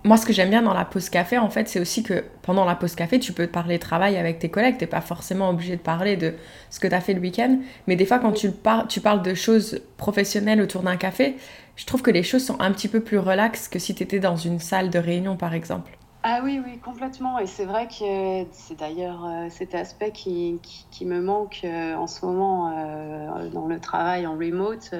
[0.06, 2.66] moi, ce que j'aime bien dans la pause café, en fait, c'est aussi que pendant
[2.66, 4.78] la pause café, tu peux parler travail avec tes collègues.
[4.78, 6.34] Tu n'es pas forcément obligé de parler de
[6.70, 7.60] ce que tu as fait le week-end.
[7.88, 11.38] Mais des fois, quand tu, par tu parles de choses professionnelles autour d'un café,
[11.78, 14.20] je trouve que les choses sont un petit peu plus relaxes que si tu étais
[14.20, 15.98] dans une salle de réunion, par exemple.
[16.26, 17.39] Ah oui, oui, complètement.
[17.39, 20.58] Et c'est vrai que c'est d'ailleurs euh, cet aspect qui,
[20.89, 24.92] qui, me manque euh, en ce moment euh, dans le travail en remote,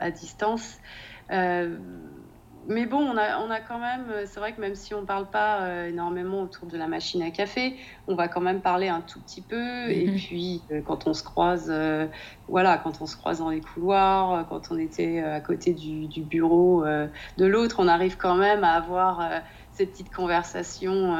[0.00, 0.78] à distance
[2.66, 5.00] mais bon, on a, on a quand même, euh, c'est vrai que même si on
[5.00, 8.60] ne parle pas euh, énormément autour de la machine à café, on va quand même
[8.60, 9.90] parler un tout petit peu.
[9.90, 10.14] Et mhm.
[10.14, 11.72] puis, euh, quand on se croise,
[12.48, 16.22] voilà, quand on se croise dans les couloirs, quand on était à côté du, du
[16.22, 21.16] bureau de l'autre, on arrive quand même à avoir ces petites conversations,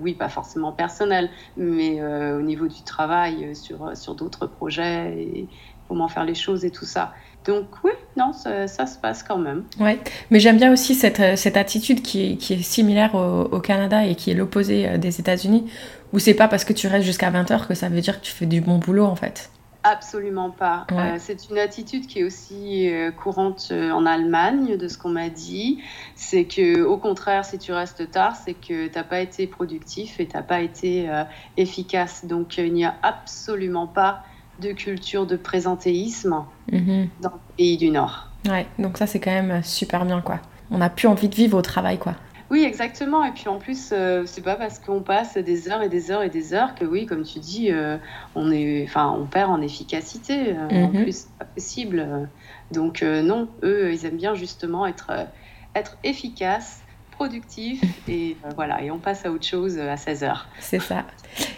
[0.00, 5.50] oui, pas forcément personnelles, mais au niveau du travail, sur, sur d'autres projets et
[5.88, 7.12] comment faire les choses et tout ça.
[7.46, 9.64] Donc oui, non, ça, se passe quand même.
[9.80, 9.98] Ouais,
[10.30, 14.04] mais j'aime bien aussi cette, euh, cette attitude qui est, qui est similaire au, Canada
[14.04, 15.70] et qui est l'opposé euh, des États-Unis,
[16.12, 18.32] où c'est pas parce que tu restes jusqu'à 20h que ça veut dire que tu
[18.32, 19.50] fais du bon boulot en fait.
[19.84, 20.86] Absolument pas.
[20.92, 25.80] Euh, c'est une attitude qui est aussi courante en Allemagne, de ce qu'on m'a dit.
[26.16, 30.20] C'est que, au contraire, si tu restes tard, c'est que tu n'as pas été productif
[30.20, 31.08] et tu n'as pas été
[31.56, 32.26] efficace.
[32.26, 34.24] Donc, il n'y a absolument pas
[34.60, 37.08] de culture de présentéisme mhm.
[37.20, 38.28] dans le pays du Nord.
[38.48, 40.40] Ouais, donc ça c'est quand même super bien quoi.
[40.70, 42.14] On n'a plus envie de vivre au travail quoi.
[42.50, 43.24] Oui, exactement.
[43.24, 46.22] Et puis en plus, euh, c'est pas parce qu'on passe des heures et des heures
[46.22, 47.98] et des heures que oui, comme tu dis, euh,
[48.34, 50.54] on est, enfin, on perd en efficacité.
[50.54, 51.02] Euh, en mhm.
[51.02, 52.28] plus, c'est pas possible.
[52.72, 55.10] Donc non, eux, ils aiment bien justement être,
[55.74, 56.82] être efficaces
[57.18, 60.36] productif et euh, voilà, et on passe à autre chose à 16h.
[60.60, 61.04] C'est ça.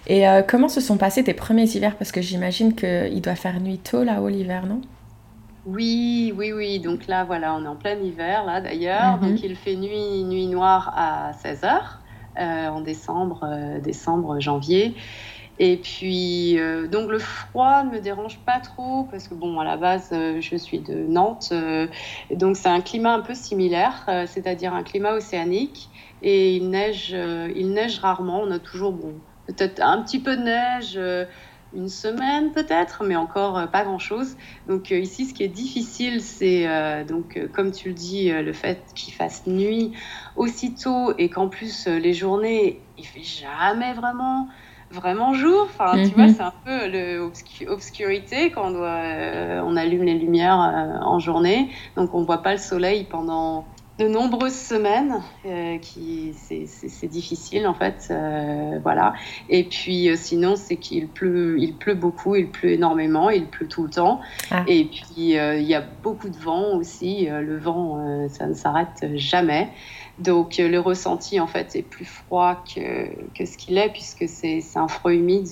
[0.07, 1.97] Et euh, comment se sont passés tes premiers hivers?
[1.97, 4.81] Parce que j'imagine qu'il doit faire nuit tôt là-haut l'hiver, non?
[5.67, 6.81] Oui, oui, oui.
[6.81, 9.19] Donc là, voilà, on est en plein hiver, là d'ailleurs.
[9.19, 9.29] Mhm.
[9.29, 11.69] Donc il fait nuit, nuit noire à 16h
[12.39, 13.47] euh, en décembre,
[13.83, 14.95] décembre, janvier.
[15.63, 19.65] Et puis, euh, donc le froid ne me dérange pas trop parce que, bon, à
[19.65, 21.51] la base, euh, je suis de Nantes.
[21.53, 21.87] Euh,
[22.31, 25.91] donc, c'est un climat un peu similaire, c'est-à-dire un climat océanique.
[26.23, 27.15] Et il neige,
[27.55, 28.41] il neige rarement.
[28.41, 29.13] On a toujours, bon,
[29.47, 30.99] peut-être un petit peu de neige,
[31.75, 34.37] une semaine peut-être, mais encore pas grand-chose.
[34.67, 36.67] Donc, ici, ce qui est difficile, c'est,
[37.05, 39.93] donc, comme tu le dis, le fait qu'il fasse nuit
[40.37, 44.49] aussitôt et qu'en plus, les journées, il fait jamais vraiment
[44.91, 45.63] vraiment jour.
[45.65, 46.35] Enfin, tu vois, mhm.
[46.35, 51.71] c'est un peu l'obscurité quand on, doit, euh, on allume les lumières euh, en journée.
[51.97, 53.65] Donc, on ne voit pas le soleil pendant
[54.01, 55.23] de nombreuses semaines.
[55.47, 58.13] Euh, qui c'est difficile, en fait.
[58.83, 59.15] voilà.
[59.49, 63.85] Et puis, sinon, c'est qu'il pleut, il pleut beaucoup, il pleut énormément, il pleut tout
[63.85, 64.21] le temps.
[64.51, 64.65] Ah.
[64.67, 67.27] Et puis, il y a beaucoup de vent aussi.
[67.27, 69.69] le vent, ça ne s'arrête jamais.
[70.21, 74.29] Donc euh, le ressenti en fait est plus froid que, que ce qu'il est puisque
[74.29, 75.49] c'est un froid humide.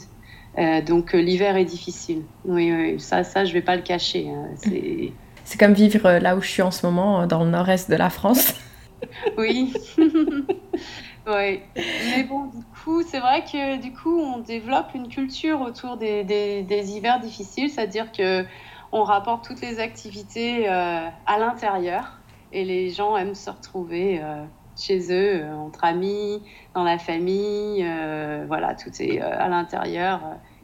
[0.59, 2.23] Euh, donc euh, l'hiver est difficile.
[2.45, 4.29] Oui, oui, ça, ça je vais pas le cacher.
[4.29, 4.49] Hein.
[4.57, 5.13] C'est
[5.57, 8.55] comme vivre là où je suis en ce moment, dans le nord-est de la France.
[9.39, 9.73] oui.
[9.99, 11.61] oui.
[11.77, 16.25] Mais bon, du coup, c'est vrai que du coup, on développe une culture autour des,
[16.25, 18.45] des, hivers difficiles, c'est-à-dire que
[18.91, 22.19] on rapporte toutes les activités à l'intérieur
[22.53, 24.21] et les gens aiment se retrouver
[24.79, 26.41] chez eux, euh, entre amis,
[26.75, 27.85] dans la famille.
[27.85, 30.21] Euh, voilà, tout est euh, à l'intérieur.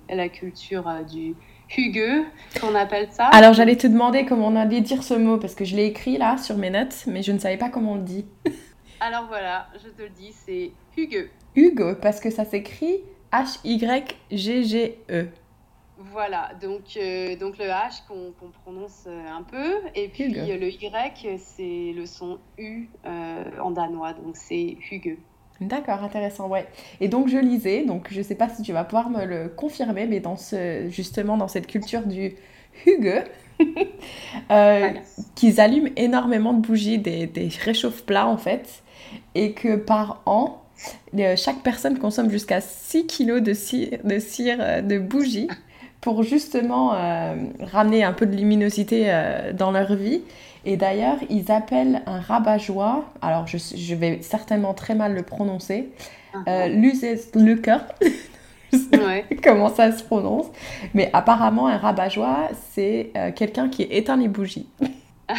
[0.09, 1.35] la culture du
[1.77, 2.25] Hugue,
[2.61, 3.27] qu'on appelle ça.
[3.27, 6.19] Alors j'allais te demander comment on allait dire ce mot, parce que je l'ai écrit
[6.19, 8.27] là sur mes notes, mais je ne savais pas comment on le dit.
[9.01, 11.31] Alors voilà, je te le dis, c'est Hugue.
[11.57, 13.01] Hugue, parce que ça s'écrit
[13.33, 15.29] H-Y-G-G-E.
[15.97, 18.33] Voilà, donc, euh, donc le H qu'on
[18.63, 24.13] prononce euh, un peu, et puis le Y, c'est le son U euh, en danois,
[24.13, 25.19] donc c'est Hugue.
[25.65, 26.67] D'accord, intéressant, ouais.
[27.01, 29.49] Et donc je lisais, donc je ne sais pas si tu vas pouvoir me le
[29.49, 32.35] confirmer, mais dans ce, justement dans cette culture du
[32.87, 33.25] Hugue,
[35.35, 38.83] qu'ils allument énormément de bougies, des, des réchauffe-plats en fait,
[39.35, 40.63] et que par an,
[41.37, 45.49] chaque personne consomme jusqu'à 6 kilos de cire, de, cire, de bougies
[46.01, 50.21] pour justement euh, ramener un peu de luminosité euh, dans leur vie.
[50.65, 55.91] Et d'ailleurs, ils appellent un rabat-joie, alors je, je, vais certainement très mal le prononcer,
[56.35, 56.43] uh -huh.
[56.49, 56.69] euh,
[59.43, 60.47] comment ça se prononce,
[60.95, 64.67] mais apparemment un rabat-joie, c'est quelqu'un qui éteint les bougies.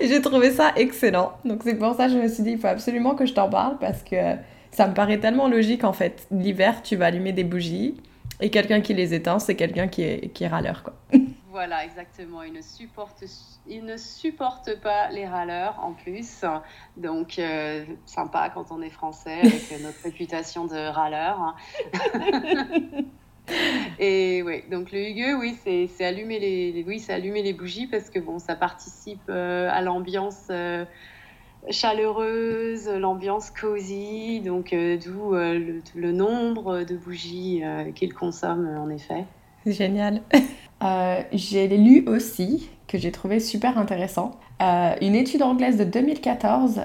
[0.00, 2.66] J'ai trouvé ça excellent, donc c'est pour ça que je me suis dit, il faut
[2.68, 4.36] absolument que je t'en parle parce que
[4.70, 6.26] ça me paraît tellement logique en fait.
[6.30, 7.94] L'hiver, tu vas allumer des bougies,
[8.40, 10.82] et quelqu'un qui les éteint, c'est quelqu'un qui est, qui est râleur.
[10.82, 10.94] Quoi.
[11.50, 12.42] Voilà, exactement.
[12.42, 13.24] Il ne supporte,
[13.70, 16.44] il ne supporte pas les râleurs en plus.
[16.96, 21.56] Donc, euh, sympa quand on est français avec notre réputation de râleur.
[23.98, 28.20] Et oui, donc le Hugueux, oui, c'est allumer les, oui, allumer les bougies parce que
[28.20, 30.46] bon, ça participe euh, à l'ambiance.
[30.50, 30.84] Euh,
[31.68, 38.88] chaleureuse, l'ambiance cosy, donc euh, d'où euh, le, nombre de bougies euh, qu'il consomme en
[38.88, 39.24] effet.
[39.66, 40.22] Génial.
[41.32, 46.82] J'ai lu aussi, que j'ai trouvé super intéressant, une étude anglaise de 2014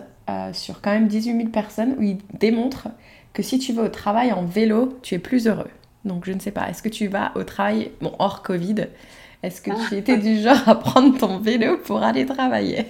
[0.53, 2.87] sur quand même 18 000 personnes où il démontre
[3.33, 5.69] que si tu vas au travail en vélo, tu es plus heureux.
[6.05, 8.87] Donc je ne sais pas, est-ce que tu vas au travail, bon hors Covid,
[9.43, 12.85] est-ce que tu étais du genre à prendre ton vélo pour aller travailler?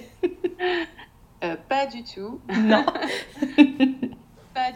[1.44, 2.40] Euh, pas du tout.
[2.58, 2.86] Non.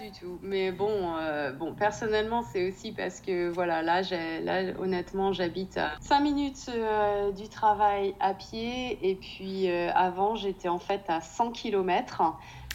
[0.01, 0.39] du tout.
[0.43, 4.03] Mais bon, euh, bon personnellement, c'est aussi parce que, voilà, là,
[4.43, 8.99] là honnêtement, j'habite à 5 minutes euh, du travail à pied.
[9.09, 12.23] Et puis, avant, j'étais en fait à 100 km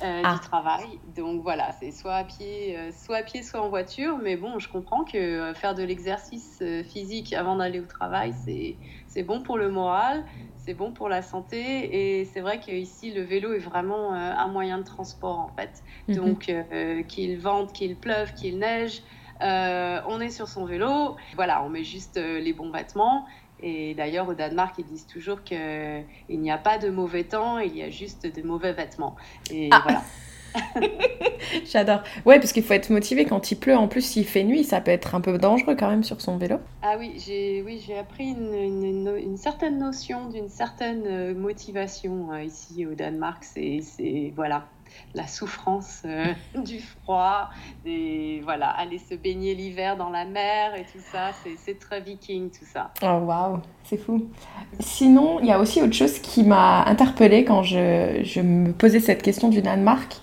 [0.02, 0.34] ah.
[0.34, 1.00] du travail.
[1.16, 4.18] Donc, voilà, c'est soit à pied, soit à pied, soit en voiture.
[4.22, 8.34] Mais bon, je comprends que faire de l'exercice physique avant d'aller au travail,
[9.08, 10.24] c'est bon pour le moral
[10.66, 12.20] c'est bon pour la santé.
[12.20, 15.84] Et c'est vrai qu'ici, le vélo est vraiment euh, un moyen de transport, en fait.
[16.08, 16.16] Mhm.
[16.16, 19.04] Donc, euh, qu'il vente, qu'il pleuve, qu'il neige,
[19.42, 21.16] euh, on est sur son vélo.
[21.36, 23.26] Voilà, on met juste les bons vêtements.
[23.62, 27.76] Et d'ailleurs, au Danemark, ils disent toujours qu'il n'y a pas de mauvais temps, il
[27.76, 29.16] y a juste de mauvais vêtements.
[29.52, 29.82] Et ah.
[29.84, 30.04] voilà.
[31.72, 32.02] J'adore.
[32.26, 33.76] Ouais, parce qu'il faut être motivé quand il pleut.
[33.76, 36.38] En plus, s'il fait nuit, ça peut être un peu dangereux quand même sur son
[36.38, 36.58] vélo.
[36.82, 42.32] Ah oui, j'ai oui, j'ai appris une, une, une, certaine notion d'une certaine euh, motivation
[42.32, 43.44] euh, ici au Danemark.
[43.44, 43.82] C'est
[44.36, 44.66] voilà
[45.14, 46.26] la souffrance euh,
[46.64, 47.50] du froid,
[47.86, 52.50] et voilà, aller se baigner l'hiver dans la mer et tout ça, c'est très viking
[52.50, 52.92] tout ça.
[53.02, 54.28] Oh waouh, c'est fou.
[54.80, 59.00] Sinon, il y a aussi autre chose qui m'a interpellée quand je, je, me posais
[59.00, 60.18] cette question du Danemark.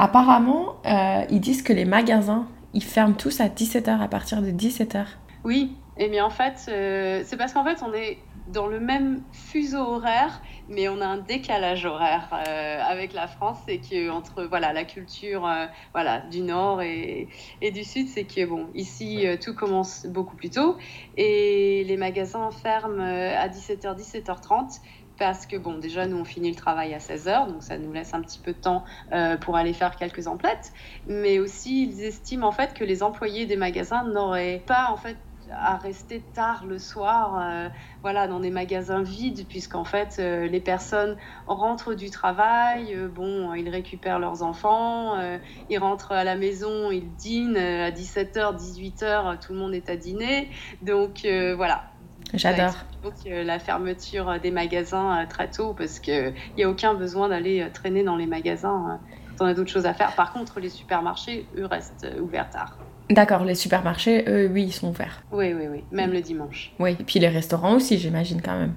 [0.00, 4.50] Apparemment, euh, ils disent que les magasins, ils ferment tous à 17h, à partir de
[4.50, 5.04] 17h.
[5.44, 8.16] Oui, et bien en fait, euh, c'est parce qu'en fait, on est
[8.48, 13.58] dans le même fuseau horaire, mais on a un décalage horaire euh, avec la France.
[13.68, 15.46] C'est que entre voilà la culture
[15.92, 17.28] voilà du nord et,
[17.60, 20.78] et du sud, c'est que bon ici tout commence beaucoup plus tôt
[21.18, 24.80] et les magasins ferment à 17h 17h30
[25.20, 28.14] parce que, bon, déjà, nous, on finit le travail à 16h, donc ça nous laisse
[28.14, 30.72] un petit peu de temps euh, pour aller faire quelques emplettes.
[31.06, 35.18] Mais aussi, ils estiment, en fait, que les employés des magasins n'auraient pas, en fait,
[35.52, 37.68] à rester tard le soir, euh,
[38.00, 43.68] voilà, dans des magasins vides, puisqu'en fait, euh, les personnes rentrent du travail, bon, ils
[43.68, 45.20] récupèrent leurs enfants,
[45.68, 49.96] ils rentrent à la maison, ils dînent à 17h, 18h, tout le monde est à
[49.96, 50.48] dîner.
[50.80, 51.89] Donc voilà,
[52.34, 52.74] J'adore.
[53.02, 57.62] Donc la fermeture des magasins euh, très tôt parce qu'il n'y a aucun besoin d'aller
[57.62, 59.00] euh, traîner dans les magasins
[59.36, 60.14] quand on a d'autres choses à faire.
[60.14, 62.76] Par contre, les supermarchés, eux, restent euh, ouverts tard.
[63.08, 65.22] D'accord, les supermarchés, eux, oui, ils sont ouverts.
[65.32, 66.72] Oui, oui, oui, même le dimanche.
[66.78, 68.74] Oui, et puis les restaurants aussi, j'imagine quand même.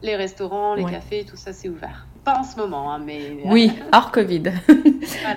[0.00, 2.06] Les restaurants, les cafés, tout ça, c'est ouvert.
[2.24, 3.36] Pas en ce moment, hein, mais...
[3.44, 4.44] Oui, hors Covid.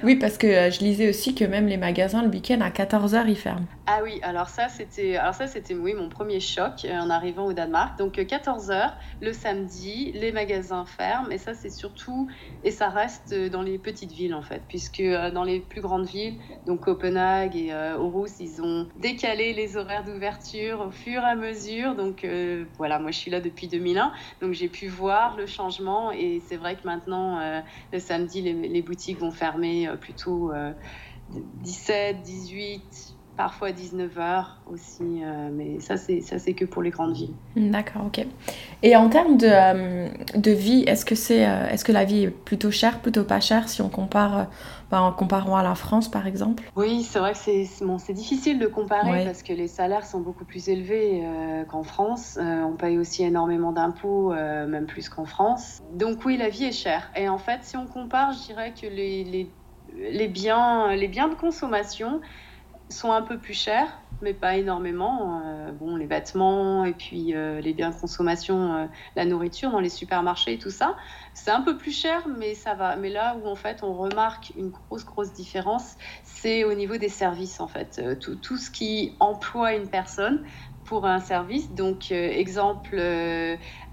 [0.03, 3.25] oui, parce que euh, je lisais aussi que même les magasins, le week-end, à 14h,
[3.27, 3.65] ils ferment.
[3.87, 7.45] Ah oui, alors ça, c'était alors ça, c'était oui, mon premier choc euh, en arrivant
[7.45, 7.97] au Danemark.
[7.99, 8.85] Donc 14h, euh,
[9.21, 11.29] le samedi, les magasins ferment.
[11.29, 12.29] Et ça, c'est surtout...
[12.63, 14.61] Et ça reste dans les petites villes, en fait.
[14.69, 20.05] Puisque dans les plus grandes villes, donc Copenhague et Aarhus, ils ont décalé les horaires
[20.05, 21.95] d'ouverture au fur et à mesure.
[21.95, 22.25] Donc
[22.77, 24.13] voilà, moi, je suis là depuis 2001.
[24.41, 26.11] Donc j'ai pu voir le changement.
[26.11, 27.61] Et c'est vrai maintenant, euh,
[27.91, 30.51] le samedi, les, boutiques vont fermer euh, plutôt
[31.29, 36.89] 17, 18, parfois 19 heures aussi, euh, mais ça c'est ça c'est que pour les
[36.89, 37.35] grandes villes.
[37.55, 38.25] D'accord, ok.
[38.81, 42.23] Et en termes de, euh, de vie, est-ce que c'est euh, est-ce que la vie
[42.23, 44.47] est plutôt chère, plutôt pas chère si on compare
[44.89, 46.63] bah, en comparant à la France par exemple?
[46.75, 50.19] Oui, c'est vrai que c'est bon, c'est difficile de comparer parce que les salaires sont
[50.19, 51.23] beaucoup plus élevés
[51.69, 52.39] qu'en France.
[52.41, 55.81] on paye aussi énormément d'impôts, même plus qu'en France.
[55.93, 57.11] Donc oui, la vie est chère.
[57.15, 59.51] Et en fait, si on compare, je dirais que les, les
[59.95, 62.21] les biens, les biens de consommation
[62.89, 63.89] sont un peu plus chers,
[64.21, 65.41] mais pas énormément.
[65.45, 68.85] Euh, bon, les vêtements et puis euh, les biens de consommation, euh,
[69.15, 70.95] la nourriture dans les supermarchés et tout ça,
[71.33, 72.95] c'est un peu plus cher, mais ça va.
[72.95, 77.09] Mais là où en fait on remarque une grosse grosse différence, c'est au niveau des
[77.09, 78.01] services en fait.
[78.19, 80.43] Tout, tout, ce qui emploie une personne
[80.83, 81.73] pour un service.
[81.73, 82.97] Donc, exemple,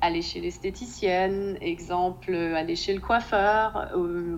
[0.00, 3.90] aller chez l'esthéticienne, exemple, aller chez le coiffeur,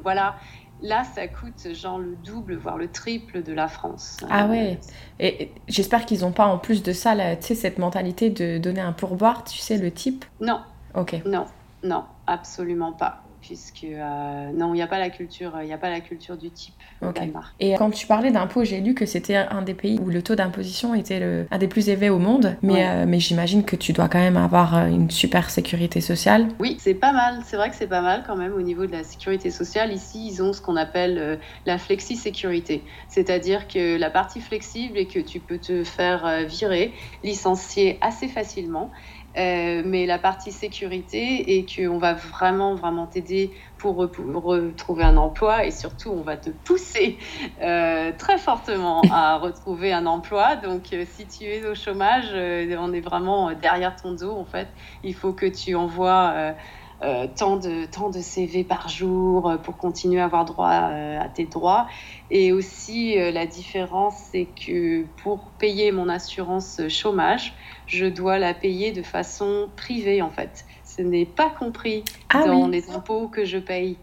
[0.02, 0.36] voilà.
[0.82, 4.18] Là, ça coûte genre le double, voire le triple de la France.
[4.28, 4.78] Ah ouais.
[5.18, 8.80] Et j'espère qu'ils n'ont pas en plus de ça, tu sais, cette mentalité de donner
[8.80, 10.24] un pourboire, tu sais, le type.
[10.40, 10.60] Non.
[10.94, 11.20] Ok.
[11.24, 11.46] Non,
[11.82, 15.88] non, absolument pas puisque euh, non, il n'y a pas la culture, il a pas
[15.88, 17.54] la culture du type au Danemark.
[17.60, 20.34] Et quand tu parlais d'impôts, j'ai lu que c'était un des pays où le taux
[20.34, 23.92] d'imposition était le, un des plus élevés au monde, mais, euh, mais j'imagine que tu
[23.92, 26.48] dois quand même avoir euh, une super sécurité sociale.
[26.58, 28.92] Oui, c'est pas mal, c'est vrai que c'est pas mal quand même au niveau de
[28.92, 29.92] la sécurité sociale.
[29.92, 35.20] Ici, ils ont ce qu'on appelle la flexi-sécurité, c'est-à-dire que la partie flexible est que
[35.20, 36.92] tu peux te faire virer,
[37.22, 38.90] licencier assez facilement
[39.36, 45.64] euh, mais la partie sécurité est qu'on va vraiment, vraiment t'aider pour, retrouver un emploi
[45.66, 47.18] et surtout, on va te pousser
[47.62, 50.56] euh, très fortement à retrouver un emploi.
[50.56, 54.68] Donc, euh, si tu es au chômage, on est vraiment derrière ton dos, en fait.
[55.02, 56.54] Il faut que tu envoies
[57.02, 61.20] euh, tant, de, tant de CV par jour euh, pour continuer à avoir droit euh,
[61.20, 61.86] à tes droits.
[62.30, 67.52] Et aussi, la différence, c'est que pour payer mon assurance chômage,
[67.86, 70.64] je dois la payer de façon privée, en fait.
[70.84, 73.98] Ce n'est pas compris ah dans les impôts que je paye.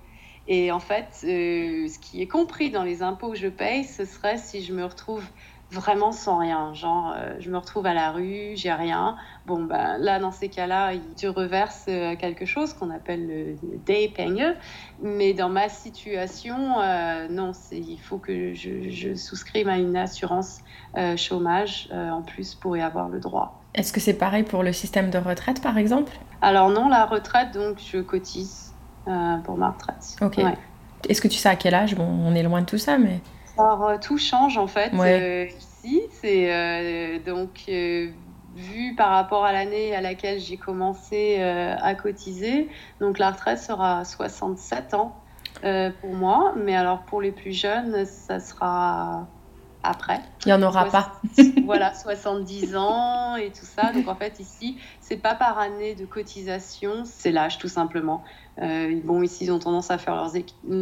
[0.48, 4.38] Et en fait, ce qui est compris dans les impôts que je paye, ce serait
[4.38, 5.24] si je me retrouve
[5.74, 6.74] vraiment sans rien.
[6.74, 9.18] Genre, euh, je me retrouve à la rue, j'ai rien.
[9.46, 13.56] Bon, ben là, dans ces cas-là, il te reverse euh, quelque chose qu'on appelle le,
[13.86, 14.54] day paying.
[15.02, 20.60] Mais dans ma situation, euh, non, il faut que je, je, souscrive à une assurance
[21.18, 23.60] chômage en plus pour y avoir le droit.
[23.74, 26.12] Est-ce que c'est pareil pour le système de retraite, par exemple?
[26.42, 28.74] Alors non, la retraite, donc je cotise
[29.44, 30.16] pour ma retraite.
[30.22, 30.40] Ok.
[31.10, 31.96] Est-ce que tu sais à quel âge?
[31.96, 33.22] Bon, on est loin de tout ça, mais...
[33.58, 36.01] Alors, euh, tout change en fait euh, ici.
[36.22, 37.70] C'est euh, donc
[38.56, 42.70] vu par rapport à l'année à laquelle j'ai commencé à cotiser.
[42.99, 45.16] Donc la retraite sera à 67 ans
[45.62, 49.28] pour moi, mais alors pour les plus jeunes, ça sera
[49.84, 50.20] après.
[50.45, 51.20] Il n'y en aura pas.
[51.66, 53.91] voilà, 70 ans et tout ça.
[53.91, 58.24] Donc en fait, ici, c'est pas par année de cotisation, c'est l'âge tout simplement.
[58.62, 60.34] Euh, bon, ici, ils ont tendance à faire leurs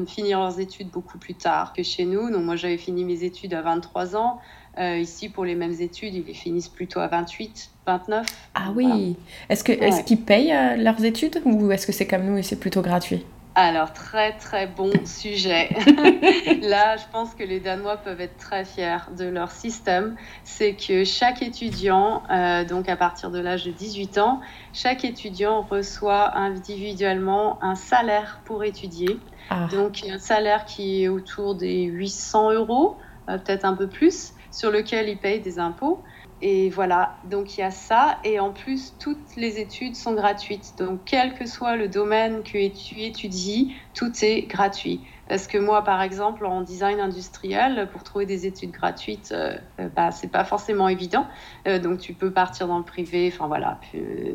[0.08, 2.30] finir leurs études beaucoup plus tard que chez nous.
[2.30, 4.40] Donc moi, j'avais fini mes études à 23 ans.
[4.78, 8.26] Euh, ici, pour les mêmes études, ils les finissent plutôt à 28, 29.
[8.56, 9.16] Ah oui.
[9.50, 12.44] Est-ce que est-ce qu'ils payent euh, leurs études ou est-ce que c'est comme nous et
[12.44, 13.26] c'est plutôt gratuit?
[13.54, 15.70] Alors, très très bon sujet.
[16.62, 20.16] Là, je pense que les Danois peuvent être très fiers de leur système.
[20.46, 24.40] C'est que chaque étudiant, euh, donc à partir de l'âge de 18 ans,
[24.72, 29.20] chaque étudiant reçoit individuellement un salaire pour étudier.
[29.50, 29.68] Ah.
[29.70, 33.00] Donc, un salaire qui est autour des 800 euros,
[33.30, 36.04] euh, peut-être un peu plus, sur lequel il paye des impôts.
[36.42, 38.18] Et voilà, donc il y a ça.
[38.24, 40.74] Et en plus, toutes les études sont gratuites.
[40.80, 45.06] Donc, quel que soit le domaine que tu étudies, tout est gratuit.
[45.28, 49.88] Parce que moi, par exemple, en design industriel, pour trouver des études gratuites, euh, euh,
[49.96, 51.28] bah, c'est pas forcément évident.
[51.68, 53.32] Euh, donc, tu peux partir dans le privé.
[53.32, 53.80] Enfin, voilà.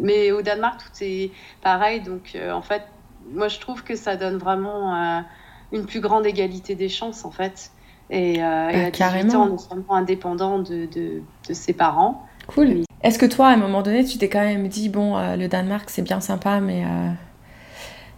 [0.01, 2.01] mais au Danemark, tout est pareil.
[2.03, 2.83] Donc, en fait,
[3.29, 5.25] moi, je trouve que ça donne vraiment
[5.73, 7.73] une plus grande égalité des chances, en fait.
[8.11, 11.73] Et, euh, et bah, à 18 ans, on est vraiment indépendant de, de, de, ses
[11.73, 12.27] parents.
[12.47, 12.83] Cool.
[13.03, 15.49] Est-ce que toi, à un moment donné, tu t'es quand même dit, bon, euh, le
[15.49, 17.11] Danemark, c'est bien sympa, mais euh,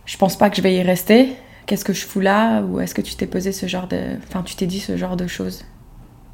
[0.05, 1.34] je pense pas que je vais y rester.
[1.66, 2.62] Qu'est-ce que je fous là?
[2.62, 4.16] Ou est-ce que tu t'es posé ce genre de...
[4.26, 5.64] Enfin, tu t'es dit ce genre de choses?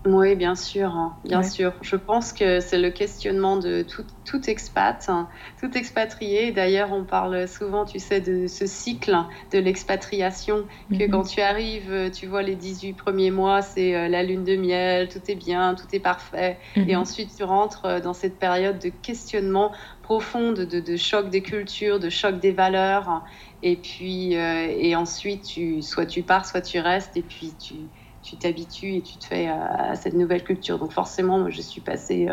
[0.07, 1.73] Oui, bien sûr, hein, bien sûr.
[1.81, 5.29] Je pense que c'est le questionnement de tout, tout expat, hein,
[5.59, 6.53] tout expatrié.
[6.53, 9.17] D'ailleurs, on parle souvent, tu sais, de ce cycle
[9.51, 11.11] de l'expatriation, que mhm.
[11.11, 15.09] quand tu arrives, tu vois les 18 premiers mois, c'est euh, la lune de miel,
[15.09, 16.59] tout est bien, tout est parfait.
[16.77, 16.91] Mhm.
[16.91, 21.43] Et ensuite, tu rentres euh, dans cette période de questionnement profond, de, de, choc des
[21.43, 23.23] cultures, de choc des valeurs.
[23.63, 27.89] Et puis, euh, et ensuite, tu, soit tu pars, soit tu restes, et puis tu
[28.25, 30.79] tu t'habitues et tu te fais à, cette nouvelle culture.
[30.79, 32.29] Donc forcément, moi, je suis passée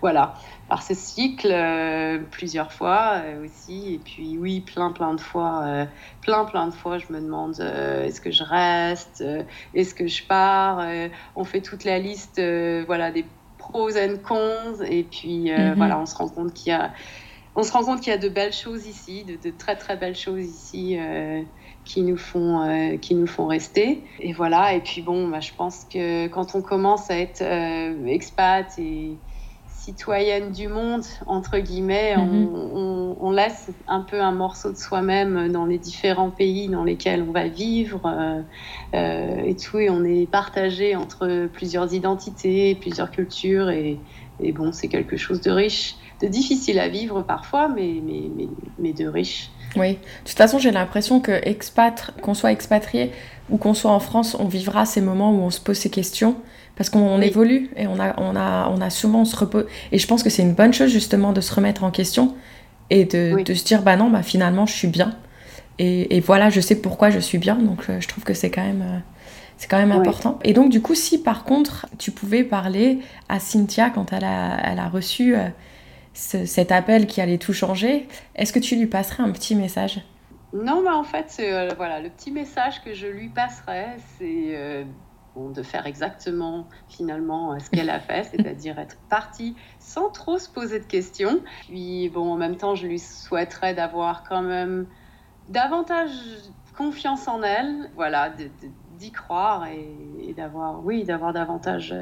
[0.00, 0.34] voilà,
[0.68, 1.52] par ce cycle
[2.30, 3.94] plusieurs fois aussi.
[3.94, 5.86] Et puis oui, plein, plein de fois,
[6.20, 9.24] plein, plein de fois, je me demande est-ce que je reste,
[9.74, 10.86] est-ce que je pars.
[11.36, 12.40] on fait toute la liste
[12.86, 13.26] voilà, des
[13.58, 14.82] pros and cons.
[14.88, 15.74] Et puis mm-hmm.
[15.74, 16.92] voilà, on se rend compte qu'il y a
[17.54, 20.16] on se rend compte qu'il y a de belles choses ici, de, très très belles
[20.16, 21.42] choses ici euh,
[21.84, 24.02] qui nous font euh, qui nous font rester.
[24.20, 24.74] Et voilà.
[24.74, 29.16] Et puis bon, bah, je pense que quand on commence à être euh, expat et
[29.68, 32.54] citoyenne du monde entre guillemets, mhm.
[32.54, 37.24] on, on, laisse un peu un morceau de soi-même dans les différents pays dans lesquels
[37.28, 38.00] on va vivre
[38.92, 39.78] et tout.
[39.80, 43.70] Et on est partagé entre plusieurs identités, plusieurs cultures.
[43.70, 43.98] Et,
[44.42, 48.46] et bon, c'est quelque chose de riche de difficile à vivre parfois, mais, mais, mais,
[48.78, 49.50] mais de riche.
[49.76, 51.40] Oui, de toute façon, j'ai l'impression que
[52.20, 53.10] qu'on soit expatrié
[53.50, 56.36] ou qu'on soit en France, on vivra ces moments où on se pose ces questions
[56.76, 59.66] parce qu'on évolue et on a, on a, on a souvent on se repose.
[59.90, 62.34] Et je pense que c'est une bonne chose justement de se remettre en question
[62.90, 65.16] et de, de se dire bah non, bah finalement je suis bien
[65.78, 67.56] et, et, voilà, je sais pourquoi je suis bien.
[67.56, 69.02] Donc euh, je trouve que c'est quand même.
[69.62, 70.40] C'est quand même important.
[70.42, 72.98] Et donc, du coup, si par contre, tu pouvais parler
[73.28, 75.50] à Cynthia quand elle a, elle a reçu euh,
[76.14, 80.00] cet appel qui allait tout changer, est-ce que tu lui passerais un petit message?
[80.52, 84.82] Non, mais en fait, euh, voilà, le petit message que je lui passerais, c'est euh,
[85.36, 90.80] de faire exactement finalement ce qu'elle a fait, c'est-à-dire être partie sans trop se poser
[90.80, 91.40] de questions.
[91.68, 94.88] Puis, bon, en même temps, je lui souhaiterais d'avoir quand même
[95.48, 96.10] davantage
[96.76, 98.30] confiance en elle, voilà,
[99.02, 101.94] d'y croire et, d'avoir, oui, d'avoir davantage,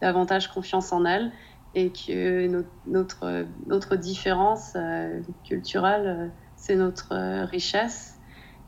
[0.00, 1.30] davantage confiance en elle
[1.76, 8.18] et que notre, notre, différence euh, culturelle, euh, c'est notre euh, richesse.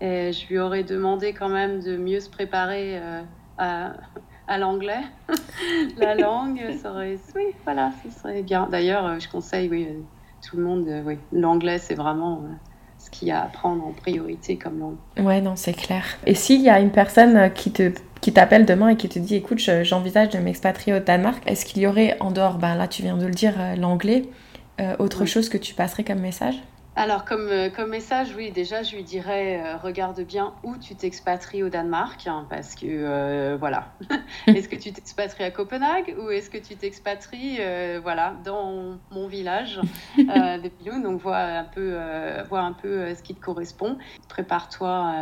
[0.03, 3.01] Et je lui aurais demandé quand même de mieux se préparer
[3.57, 3.95] à,
[4.47, 5.01] à l'anglais.
[5.97, 8.69] La langue, ça aurait, oui, voilà, ce serait bien.
[8.71, 9.89] D'ailleurs, je conseille, oui,
[10.49, 12.45] tout le monde, oui, l'anglais, c'est vraiment
[13.09, 14.97] ce qu'il y a à prendre en priorité comme langue.
[15.19, 16.05] Ouais, non, c'est clair.
[16.27, 19.37] Et s'il y a une personne qui te qui t'appelle demain et qui te dit
[19.37, 23.03] écoute, j'envisage de m'expatrier au Danemark, est-ce qu'il y aurait en dehors, ben là tu
[23.03, 24.25] viens de le dire, euh, l'anglais,
[24.81, 26.57] euh, autre chose que tu passerais comme message?
[26.99, 30.97] Alors, comme, euh, comme message, oui, déjà, je lui dirais euh, regarde bien où tu
[30.97, 33.97] t'expatries au Danemark, hein, parce que euh, voilà.
[34.49, 37.61] est-ce que tu t'expatries à Copenhague ou est-ce que tu t'expatries
[38.03, 39.81] voilà, dans mon village
[40.17, 41.97] des Pilous Donc, vois un peu,
[42.49, 43.99] vois un peu ce qui te correspond.
[44.29, 45.15] Prépare-toi,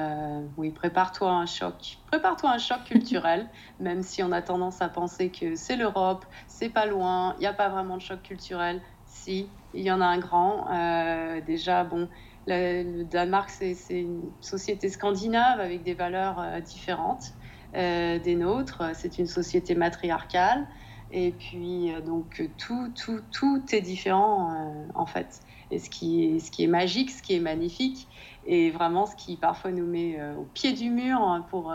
[0.57, 1.99] oui, prépare-toi un choc.
[2.07, 3.51] Prépare-toi un choc culturel,
[3.81, 7.47] même si on a tendance à penser que c'est l'Europe, c'est pas loin, il n'y
[7.47, 8.81] a pas vraiment de choc culturel.
[9.05, 10.67] Si, il y en a un grand.
[10.71, 12.09] Euh, déjà, bon,
[12.47, 17.35] le, Danemark, c'est une société scandinave avec des valeurs euh, différentes
[17.77, 18.83] euh, des nôtres.
[18.95, 20.67] C'est une société matriarcale.
[21.13, 25.41] Et puis, donc, tout, tout, tout est différent, en fait.
[25.71, 28.09] Et ce qui, est, magique, ce qui est magnifique,
[28.45, 31.73] et vraiment ce qui parfois nous met au pied du mur hein, pour,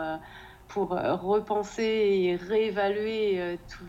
[0.67, 3.85] pour repenser et réévaluer tout,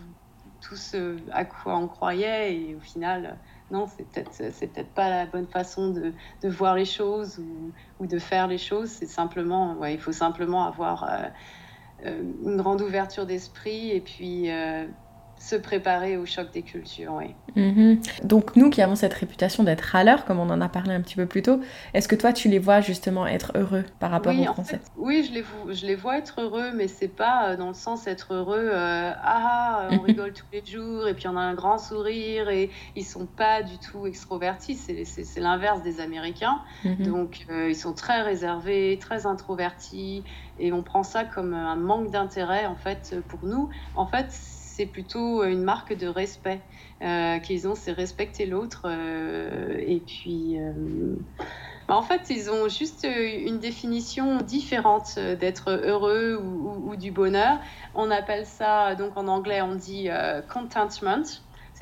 [0.61, 2.55] tout ce à quoi on croyait.
[2.55, 3.37] Et au final,
[3.73, 6.13] non, c'est peut-être peut-être pas la bonne façon de,
[6.49, 8.91] voir les choses ou, de faire les choses.
[8.91, 11.29] C'est simplement, il faut simplement avoir euh,
[12.05, 14.87] euh, une grande ouverture d'esprit et puis euh,
[15.43, 17.35] se préparer au choc des cultures, oui.
[17.57, 18.01] Mhm.
[18.23, 21.17] Donc nous qui avons cette réputation d'être râleurs, comme on en a parlé un petit
[21.17, 21.61] peu plus tôt,
[21.95, 25.35] est-ce que toi tu les vois justement être heureux par rapport aux Français Oui, je
[25.35, 28.71] les, je les vois être heureux, mais c'est pas euh, dans le sens être heureux,
[28.73, 32.71] euh, ah, on rigole tous les jours et puis on a un grand sourire et
[32.95, 36.61] ils sont pas du tout extrovertis, c'est l'inverse des Américains.
[36.85, 37.03] Mhm.
[37.03, 40.23] Donc euh, ils sont très réservés, très introvertis
[40.61, 43.71] et on prend ça comme un manque d'intérêt en fait pour nous.
[43.97, 44.29] En fait,
[44.75, 46.61] c'est plutôt une marque de respect
[47.03, 48.83] euh, qu'ils ont, c'est respecter l'autre.
[48.87, 51.17] Euh, et puis, euh,
[51.89, 57.59] bah, en fait, ils ont juste une définition différente d'être heureux ou, du bonheur.
[57.95, 60.09] On appelle ça, donc en anglais, on dit
[60.49, 61.23] contentment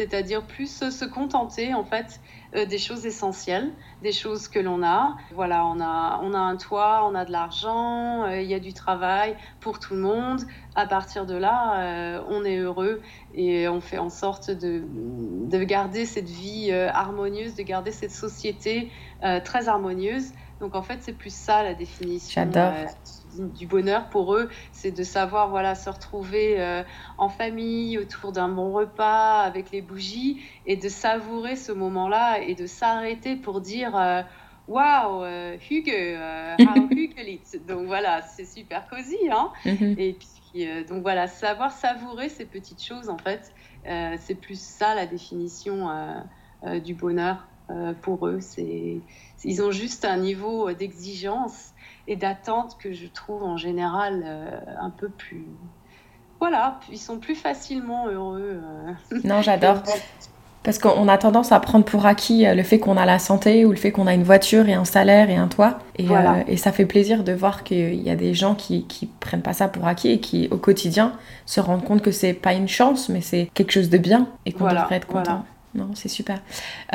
[0.01, 2.23] c'est-à-dire plus se contenter en fait
[2.57, 3.71] euh, des choses essentielles,
[4.03, 5.15] des choses que l'on a.
[5.35, 8.61] Voilà, on a, on a un toit, on a de l'argent, euh, il y a
[8.61, 10.41] du travail pour tout le monde.
[10.75, 13.03] À partir de là, euh, on est heureux
[13.35, 18.91] et on fait en sorte de, de garder cette vie harmonieuse, de garder cette société
[19.45, 20.33] très harmonieuse.
[20.61, 22.41] Donc en fait, c'est plus ça la définition.
[22.41, 22.73] J'adore
[23.39, 26.83] du bonheur pour eux, c'est de savoir voilà se retrouver euh,
[27.19, 32.55] en famille autour d'un bon repas avec les bougies et de savourer ce moment-là et
[32.55, 34.23] de s'arrêter pour dire euh,
[34.69, 35.93] waouh wow, Hugo,
[36.61, 36.89] how
[37.69, 39.51] Donc voilà, c'est super cosy hein.
[39.65, 39.99] Mm-hmm.
[39.99, 43.53] Et puis donc voilà, savoir savourer ces petites choses, en fait,
[43.85, 45.89] c'est plus ça la définition
[46.85, 47.47] du bonheur
[48.03, 48.41] pour eux.
[48.41, 49.01] C'est,
[49.45, 51.70] ils ont juste un niveau d'exigence
[52.11, 54.27] et d'attente que je trouve en général
[54.79, 55.47] un peu plus
[56.41, 58.61] voilà, ils sont plus facilement heureux.
[59.25, 59.83] Non, j'adore.
[60.63, 63.65] Parce qu'on a tendance à prendre pour acquis euh, le fait qu'on a la santé
[63.65, 65.79] ou le fait qu'on a une voiture et un salaire et un toit.
[65.97, 69.07] Et, euh, et ça fait plaisir de voir qu'il y a des gens qui, qui
[69.07, 71.13] prennent pas ça pour acquis et qui, au quotidien,
[71.47, 74.53] se rendent compte que c'est pas une chance, mais c'est quelque chose de bien et
[74.53, 75.45] qu'on devrait être content.
[75.75, 76.41] Non, c'est super.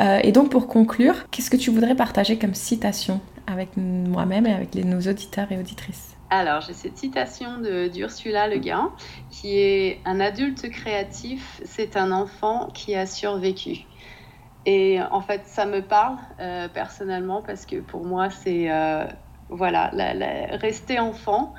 [0.00, 4.52] Euh, et donc, pour conclure, qu'est-ce que tu voudrais partager comme citation avec moi-même et
[4.52, 6.14] avec nos auditeurs et auditrices?
[6.28, 7.58] Alors, j'ai cette citation
[7.92, 8.92] d'Ursula Le Guin
[9.30, 13.86] qui est Un adulte créatif, c'est un enfant qui a survécu.
[14.66, 19.06] Et en fait, ça me parle euh, personnellement parce que pour moi, c'est euh,
[19.48, 19.90] voilà,
[20.60, 21.54] rester enfant,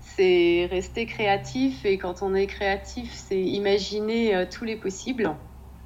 [0.00, 1.84] c'est rester créatif.
[1.84, 5.34] Et quand on est créatif, c'est imaginer tous les possibles.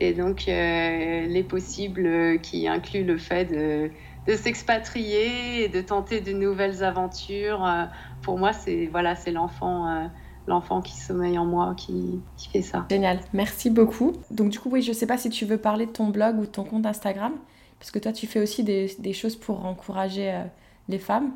[0.00, 3.90] Et donc, les possibles qui incluent le fait de
[4.26, 7.64] de s'expatrier et de tenter de nouvelles aventures.
[7.64, 7.84] Euh,
[8.22, 9.88] pour moi, c'est voilà, c'est l'enfant.
[9.88, 10.06] Euh,
[10.48, 12.86] l'enfant qui sommeille en moi qui, qui, fait ça.
[12.88, 14.12] Génial, merci beaucoup.
[14.30, 16.38] Donc du coup, oui, je ne sais pas si tu veux parler de ton blog
[16.38, 17.32] ou de ton compte Instagram,
[17.80, 20.44] parce que toi, tu fais aussi des, des choses pour encourager euh,
[20.88, 21.32] les femmes.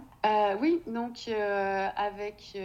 [0.61, 1.28] oui, donc
[1.96, 2.59] avec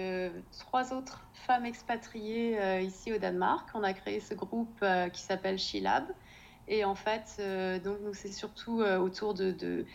[0.52, 6.06] trois autres femmes expatriées ici au Danemark, on a créé ce groupe qui s'appelle SheLab.
[6.68, 7.42] Et en fait,
[7.84, 9.86] donc c'est surtout autour de, de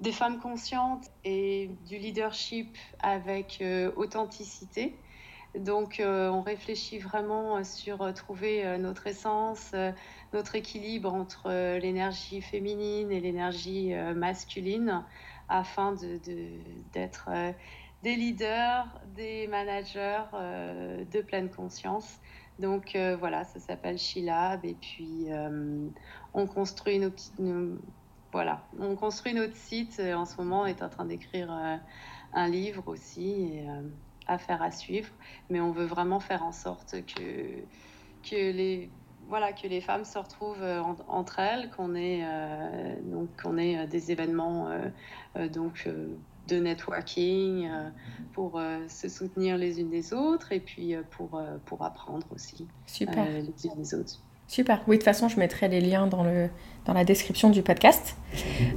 [0.00, 4.96] des femmes conscientes et du leadership avec euh, authenticité.
[5.58, 9.72] Donc euh, on réfléchit vraiment sur euh, trouver notre essence,
[10.32, 15.04] notre équilibre entre l'énergie féminine et l'énergie masculine
[15.50, 15.92] afin
[16.92, 17.52] d'être de,
[18.02, 22.20] des leaders, des managers de pleine conscience.
[22.58, 25.28] Donc voilà, ça s'appelle Shilab et puis
[26.32, 27.10] on construit nos,
[28.32, 29.98] voilà, on construit notre site.
[29.98, 31.76] Euh, en ce moment, on est en train d'écrire euh,
[32.32, 33.82] un livre aussi, et, euh,
[34.26, 35.08] à faire à suivre.
[35.48, 37.62] Mais on veut vraiment faire en sorte que,
[38.22, 38.90] que, les,
[39.30, 40.62] voilà, que les femmes se retrouvent
[41.08, 42.22] entre elles, qu'on ait,
[43.04, 44.68] donc, qu'on ait des événements
[45.52, 45.88] donc,
[46.48, 47.70] de networking
[48.32, 53.24] pour se soutenir les unes des autres et puis pour, pour apprendre aussi Super.
[53.24, 54.20] les unes des autres.
[54.50, 54.80] Super.
[54.88, 56.48] Oui, de toute façon, je mettrai les liens dans, le,
[56.84, 58.16] dans la description du podcast.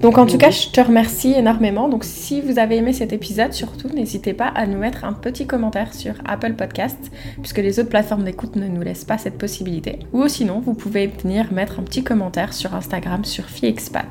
[0.02, 1.90] Donc, en tout cas, je te remercie énormément.
[1.90, 5.48] Donc, si vous avez aimé cet épisode, surtout, n'hésitez pas à nous mettre un petit
[5.48, 7.12] commentaire sur Apple Podcast,
[7.42, 9.98] puisque les autres plateformes d'écoute ne nous laissent pas cette possibilité.
[10.14, 14.06] Ou sinon, vous pouvez venir mettre un petit commentaire sur Instagram, sur FiExpat.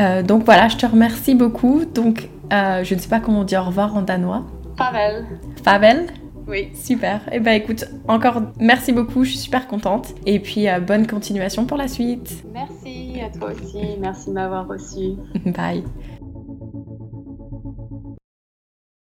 [0.00, 1.84] Euh, donc, voilà, je te remercie beaucoup.
[1.84, 4.44] Donc, euh, je ne sais pas comment on dit au revoir en danois.
[4.76, 5.24] Pavel.
[5.62, 6.06] Pavel?
[6.46, 6.70] Oui.
[6.74, 7.20] Super.
[7.32, 10.14] Et eh ben écoute, encore merci beaucoup, je suis super contente.
[10.26, 12.44] Et puis euh, bonne continuation pour la suite.
[12.52, 15.14] Merci à toi aussi, merci de m'avoir reçu.
[15.46, 15.84] Bye.